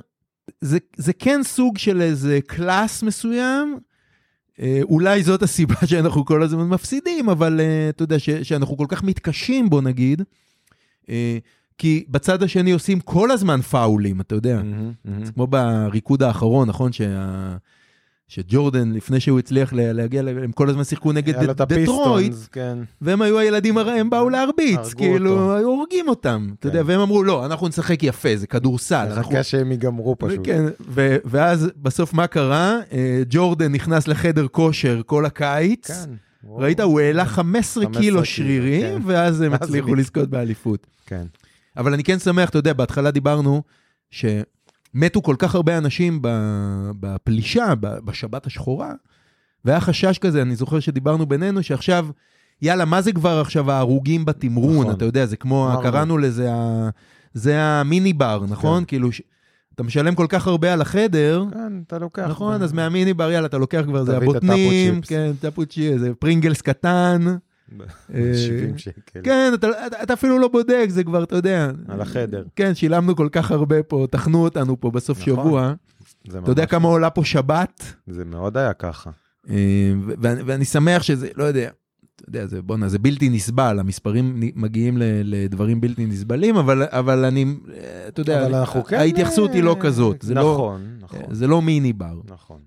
[0.61, 3.79] זה, זה כן סוג של איזה class מסוים.
[4.59, 8.85] אה, אולי זאת הסיבה שאנחנו כל הזמן מפסידים, אבל אה, אתה יודע, ש, שאנחנו כל
[8.89, 10.21] כך מתקשים בו נגיד.
[11.09, 11.37] אה,
[11.77, 14.55] כי בצד השני עושים כל הזמן פאולים, אתה יודע.
[14.63, 15.25] מהמם, מהמם.
[15.25, 16.91] זה כמו בריקוד האחרון, נכון?
[16.91, 17.57] שה...
[18.27, 22.77] שג'ורדן, לפני שהוא הצליח לה- להגיע, הם כל הזמן שיחקו נגד דטרויט, כן.
[23.01, 25.55] והם היו הילדים הם באו להרביץ, כאילו, אותו.
[25.55, 26.77] היו הורגים אותם, אתה כן.
[26.77, 29.07] יודע, והם אמרו, לא, אנחנו נשחק יפה, זה כדורסל.
[29.11, 30.39] אנחנו- חכה שהם ייגמרו פשוט.
[30.43, 32.79] כן, ו- ואז בסוף מה קרה?
[32.93, 36.09] אה, ג'ורדן נכנס לחדר כושר כל הקיץ, כן.
[36.49, 39.07] ראית, הוא העלה 15 15 קילו שרירים, כן.
[39.07, 39.95] ואז הם הצליחו.
[39.95, 40.87] לזכות באליפות.
[41.05, 41.25] כן.
[41.77, 43.63] אבל אני כן שמח, אתה יודע, בהתחלה דיברנו
[44.95, 46.19] שמתו כל כך הרבה אנשים
[46.99, 48.91] בפלישה, בשבת השחורה,
[49.65, 52.07] והיה חשש כזה, אני זוכר שדיברנו בינינו, שעכשיו,
[52.61, 54.81] יאללה, מה זה כבר עכשיו ההרוגים בתמרון?
[54.81, 54.91] נכון.
[54.95, 55.81] אתה יודע, זה כמו, אמרנו.
[55.83, 56.49] קראנו לזה,
[57.33, 58.79] זה המיני בר, נכון?
[58.79, 58.85] כן.
[58.87, 59.21] כאילו, ש-
[59.75, 62.25] אתה משלם כל כך הרבה על החדר, כן, אתה לוקח.
[62.29, 62.59] נכון?
[62.59, 65.01] ב- אז מהמיני בר, יאללה, אתה לוקח כבר, זה הבוטנים.
[65.01, 67.25] כן, טאפו צ'יפס, זה פרינגלס קטן.
[67.77, 67.81] ב-
[68.13, 69.19] אה, 70 שקל.
[69.23, 71.71] כן, אתה, אתה, אתה אפילו לא בודק, זה כבר, אתה יודע.
[71.87, 72.43] על החדר.
[72.55, 75.33] כן, שילמנו כל כך הרבה פה, טחנו אותנו פה בסוף נכון.
[75.33, 75.73] שבוע.
[76.27, 77.93] אתה יודע כמה עולה פה שבת?
[78.07, 79.09] זה מאוד היה ככה.
[79.49, 79.55] אה,
[80.21, 81.69] ואני, ואני שמח שזה, לא יודע,
[82.15, 87.45] אתה יודע, זה, בואנה, זה בלתי נסבל, המספרים מגיעים לדברים בלתי נסבלים, אבל, אבל אני,
[87.73, 88.97] אה, אתה יודע, אבל אנחנו כן...
[88.97, 91.19] ההתייחסות היא לא כזאת, זה לא, נכון, נכון.
[91.31, 92.19] זה לא מיני בר.
[92.25, 92.59] נכון.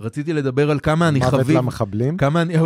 [0.00, 2.16] רציתי לדבר על כמה אני מוות חביב, למחבלים?
[2.16, 2.54] כמה אני,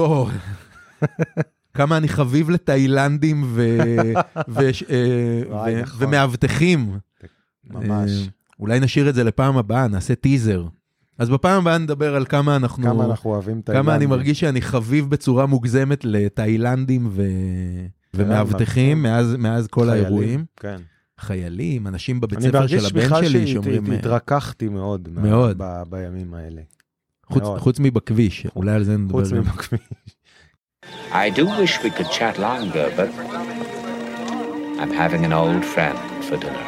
[1.80, 3.78] כמה אני חביב לתאילנדים ו-
[4.48, 4.60] ו-
[4.90, 6.06] אה, ו- נכון.
[6.08, 6.98] ומאבטחים.
[7.70, 8.10] ממש.
[8.10, 8.24] אה,
[8.60, 10.64] אולי נשאיר את זה לפעם הבאה, נעשה טיזר.
[11.18, 12.82] אז בפעם הבאה נדבר על כמה אנחנו...
[12.84, 13.84] כמה אנחנו אוהבים תאילנדים.
[13.84, 17.22] כמה אני מרגיש שאני חביב בצורה מוגזמת לתאילנדים ו...
[18.14, 20.44] ומאבטחים מאז, מאז כל חיילים, האירועים.
[20.56, 20.76] כן.
[21.20, 23.86] חיילים, אנשים בבית אני ספר של מרגיש הבן בכלל שלי שאומרים...
[23.86, 25.08] אה, שהתרככתי מאוד.
[25.14, 25.56] מה- מאוד.
[25.58, 26.60] ב- בימים האלה.
[27.26, 27.58] חוץ, מאוד.
[27.60, 29.18] חוץ מבכביש, אולי על זה נדבר.
[29.24, 29.32] חוץ.
[29.32, 29.80] מבכביש.
[31.12, 33.08] I do wish we could chat longer, but
[34.80, 36.66] I'm having an old friend for dinner.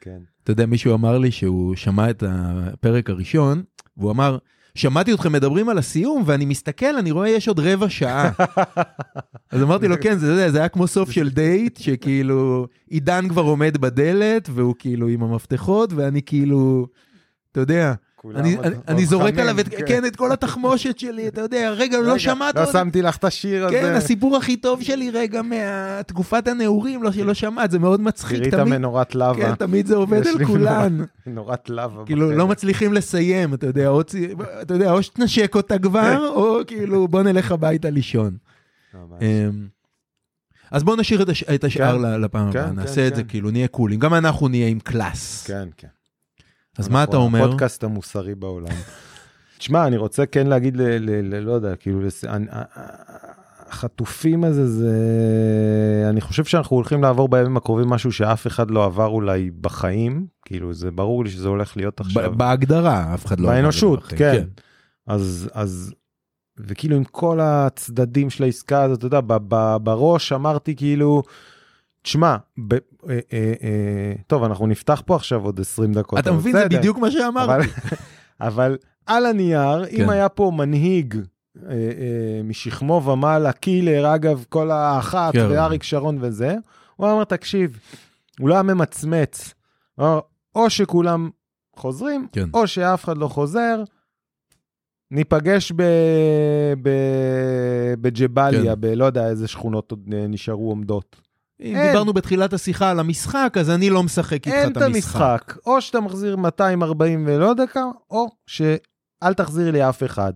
[0.00, 0.18] כן.
[0.42, 3.62] אתה יודע, מישהו אמר לי שהוא שמע את הפרק הראשון,
[3.96, 4.38] והוא אמר,
[4.74, 8.30] שמעתי אתכם מדברים על הסיום, ואני מסתכל, אני רואה יש עוד רבע שעה.
[9.52, 13.42] אז אמרתי לו, כן, זה, זה, זה היה כמו סוף של דייט, שכאילו, עידן כבר
[13.42, 16.86] עומד בדלת, והוא כאילו עם המפתחות, ואני כאילו,
[17.52, 17.94] אתה יודע,
[18.88, 19.84] אני, זורק עליו את, כן.
[19.86, 23.24] כן, את כל התחמושת שלי, אתה יודע, רגע, לא שמעת לא עוד, שמתי לך את
[23.24, 23.74] השיר הזה.
[23.80, 28.48] כן, הסיפור הכי טוב שלי רגע מהתקופת הנעורים, לא שלא שמעת, זה מאוד מצחיק, תראי
[28.48, 29.34] את המנורת לבה.
[29.34, 30.98] כן, תמיד זה עובד על כולן.
[31.26, 32.02] מנורת לבה.
[32.06, 32.30] כאילו.
[32.32, 34.28] לא מצליחים לסיים, אתה יודע, או, צי-
[34.62, 38.36] אתה יודע, או שתנשק אותה כבר, או כאילו בוא נלך הביתה לישון.
[38.94, 39.22] ממש.
[39.22, 39.66] אמ,
[40.70, 41.42] אז בוא נשאיר את, הש...
[41.42, 42.20] את השאר כן.
[42.20, 43.28] לפעם כן, הבאה, כן, נעשה את זה כן.
[43.28, 45.46] כאילו, נהיה קולים, גם אנחנו נהיה עם קלאס.
[45.46, 45.88] כן, כן.
[46.78, 47.44] אז מה אתה אומר?
[47.44, 48.74] הפודקאסט המוסרי בעולם.
[49.58, 52.24] תשמע, אני רוצה כן להגיד, ל, ל, ל, לא יודע, כאילו, לס...
[52.24, 52.46] אני,
[53.68, 54.92] החטופים הזה, זה...
[56.10, 60.74] אני חושב שאנחנו הולכים לעבור בימים הקרובים משהו שאף אחד לא עבר אולי בחיים, כאילו,
[60.74, 62.32] זה ברור לי שזה הולך להיות עכשיו.
[62.36, 63.48] בהגדרה, אף אחד לא...
[63.48, 64.44] עבר באנושות, בחיים, כן.
[65.06, 65.94] אז, אז,
[66.58, 71.22] וכאילו עם כל הצדדים של העסקה הזאת, אתה יודע, ב, ב, בראש אמרתי כאילו,
[72.08, 72.36] תשמע,
[72.68, 72.78] ב, אה,
[73.08, 76.18] אה, אה, טוב, אנחנו נפתח פה עכשיו עוד 20 דקות.
[76.18, 76.68] אתה מבין, זה.
[76.68, 77.52] בדיוק מה שאמרתי.
[77.52, 77.62] אבל,
[78.48, 80.02] אבל על הנייר, כן.
[80.02, 85.46] אם היה פה מנהיג אה, אה, משכמו ומעלה, קילר, אגב, כל האחת, כן.
[85.50, 86.56] ואריק שרון וזה,
[86.96, 87.78] הוא אומר, תקשיב,
[88.40, 89.54] הוא לא היה ממצמץ.
[89.94, 90.20] הוא אמר,
[90.54, 91.30] או שכולם
[91.76, 92.48] חוזרים, כן.
[92.54, 93.82] או שאף אחד לא חוזר,
[95.10, 95.82] ניפגש ב...
[96.82, 96.90] ב...
[98.00, 98.80] בג'באליה, כן.
[98.80, 101.27] בלא יודע איזה שכונות עוד אה, נשארו עומדות.
[101.60, 101.86] אם אין.
[101.86, 105.20] דיברנו בתחילת השיחה על המשחק, אז אני לא משחק איתך אין את את המשחק.
[105.20, 110.32] המשחק, או שאתה מחזיר 240 ולא יודע כמה, או שאל תחזיר לי אף אחד.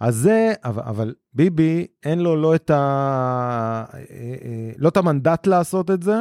[0.00, 2.74] אז זה, אבל, אבל ביבי, אין לו לא את ה...
[3.94, 6.16] אה, אה, לא את המנדט לעשות את זה.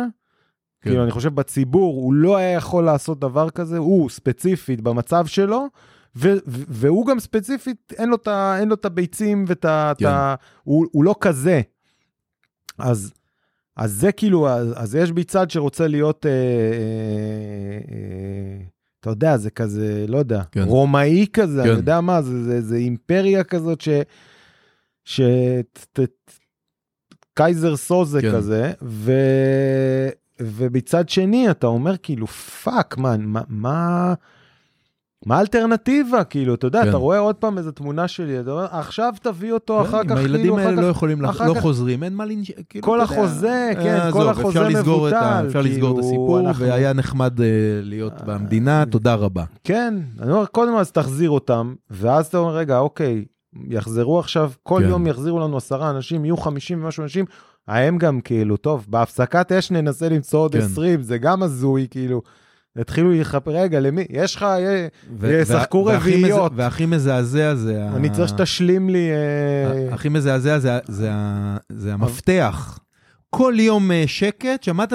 [0.82, 0.90] כן.
[0.90, 5.68] כאילו, אני חושב בציבור, הוא לא היה יכול לעשות דבר כזה, הוא ספציפית במצב שלו,
[6.16, 8.28] ו- ו- והוא גם ספציפית, אין לו את
[8.74, 9.94] את הביצים ואת ה...
[9.98, 10.08] כן.
[10.08, 10.12] את
[10.64, 11.62] הוא, הוא לא כזה.
[12.78, 13.14] אז,
[13.82, 16.36] אז זה כאילו, אז, אז יש בי צד שרוצה להיות, אה, אה,
[17.92, 18.64] אה,
[19.00, 20.64] אתה יודע, זה כזה, לא יודע, כן.
[20.64, 21.70] רומאי כזה, כן.
[21.70, 23.90] אני יודע מה, זה, זה, זה אימפריה כזאת ש...
[25.06, 25.22] ש...
[25.74, 26.32] ת- ת-
[27.34, 28.32] קייזר סוזה כן.
[28.32, 29.12] כזה, ו...
[30.42, 34.14] ובצד שני אתה אומר כאילו fuck מה מה מה
[35.26, 36.90] מה האלטרנטיבה כאילו אתה יודע כן.
[36.90, 40.18] אתה רואה עוד פעם איזה תמונה שלי אתה אומר עכשיו תביא אותו כן, אחר כך
[40.18, 42.52] הילדים כאילו האלה אחר לא יכולים, לח- לא כך- חוזרים, אין מה לנש...
[42.70, 45.48] כאילו, כל אתה יודע, החוזה, כן, אה, כל עזוב, החוזה אפשר לסגור את ה- מבוטל,
[45.48, 47.46] אפשר לסגור את כאילו, הסיפור, אנחנו- והיה נחמד אה,
[47.84, 49.44] להיות במדינה, תודה רבה.
[49.64, 53.26] כן אני אומר קודם אז תחזיר אותם ואז אתה אומר רגע אוקיי
[53.70, 54.90] יחזרו עכשיו כל כן.
[54.90, 57.26] יום יחזירו לנו עשרה אנשים יהיו 50 ומשהו אנשים.
[57.68, 60.58] הם גם כאילו טוב בהפסקת אש ננסה למצוא עוד כן.
[60.62, 62.22] 20 זה גם הזוי כאילו.
[62.76, 64.88] התחילו לחפש רגע למי יש לך אה,
[65.24, 66.52] ישחקו רביעיות.
[66.56, 67.88] והכי מזעזע זה...
[67.96, 72.80] אני צריך שתשלים לי אה, הכי מזעזע זה, המפתח.
[73.30, 74.94] כל יום אה, שקט, שמעת?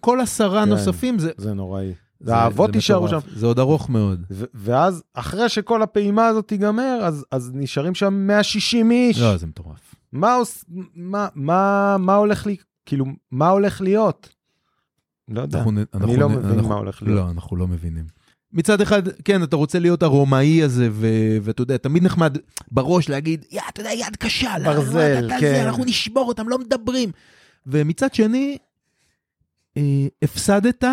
[0.00, 0.68] כל עשרה כן.
[0.68, 1.30] נוספים, זה...
[1.36, 1.92] זה נוראי.
[2.26, 3.24] האבות יישארו מטורף.
[3.36, 4.24] זה עוד ארוך מאוד.
[4.30, 9.20] ו- ואז אחרי שכל הפעימה הזאת תיגמר אז אז נשארים שם 160 איש.
[9.20, 9.94] לא, זה מטורף.
[10.12, 10.64] מה עוש...
[10.94, 12.56] מה מה מה הולך לי
[12.86, 14.33] כאילו מה הולך להיות.
[15.28, 15.58] לא יודע.
[15.58, 17.16] אנחנו אני אנחנו לא נ- מבין אנחנו- מה הולך להיות.
[17.18, 18.04] לא, אנחנו לא מבינים.
[18.52, 21.08] מצד אחד, כן, אתה רוצה להיות הרומאי הזה, ו-
[21.42, 22.36] ואתה יודע, תמיד נחמד
[22.70, 25.54] בראש להגיד, יא, אתה יודע, יד קשה, לא, ברזל, לא, אתה- כן.
[25.54, 27.10] זה, אנחנו נשבור אותם, לא מדברים.
[27.66, 28.58] ומצד שני,
[29.76, 29.82] אה,
[30.22, 30.84] הפסדת,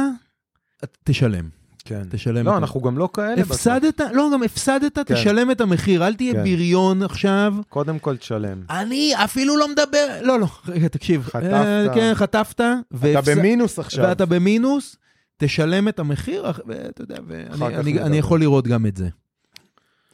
[1.04, 1.50] תשלם.
[1.86, 2.02] כן.
[2.10, 3.42] תשלם לא את אנחנו גם לא כאלה.
[3.42, 5.04] הפסדת, לא, גם הפסדת, כן.
[5.16, 6.44] תשלם את המחיר, אל תהיה כן.
[6.44, 7.54] בריון עכשיו.
[7.70, 8.62] קודם כל תשלם.
[8.70, 11.24] אני אפילו לא מדבר, לא, לא, רגע, תקשיב.
[11.24, 11.44] חטפת.
[11.54, 12.56] אה, כן, חטפת.
[12.56, 14.04] אתה והפס- במינוס עכשיו.
[14.06, 14.96] ואתה במינוס,
[15.38, 18.00] תשלם את המחיר, ואתה יודע, ואני אני.
[18.02, 19.10] אני יכול לראות גם את זה.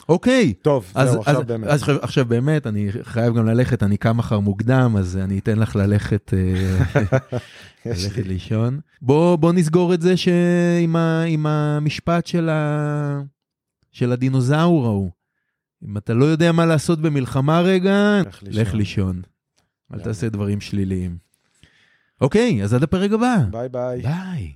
[0.08, 1.68] אוקיי, טוב אז, זהו אז, עכשיו באמת.
[1.68, 5.76] אז עכשיו, באמת, אני חייב גם ללכת, אני קם מחר מוקדם, אז אני אתן לך
[5.76, 7.00] ללכת, אה,
[7.86, 8.80] ללכת לי- לישון.
[9.02, 13.20] בוא, בוא נסגור את זה שעם ה, עם המשפט של, ה,
[13.92, 15.10] של הדינוזאור ההוא.
[15.88, 18.62] אם אתה לא יודע מה לעשות במלחמה רגע, לך לישון.
[18.62, 19.22] לך לישון.
[19.94, 20.00] אל.
[20.00, 21.16] תעשה דברים שליליים.
[22.20, 23.36] אוקיי, אז עד הפרק הבא.
[23.50, 24.02] ביי ביי.
[24.02, 24.52] ביי.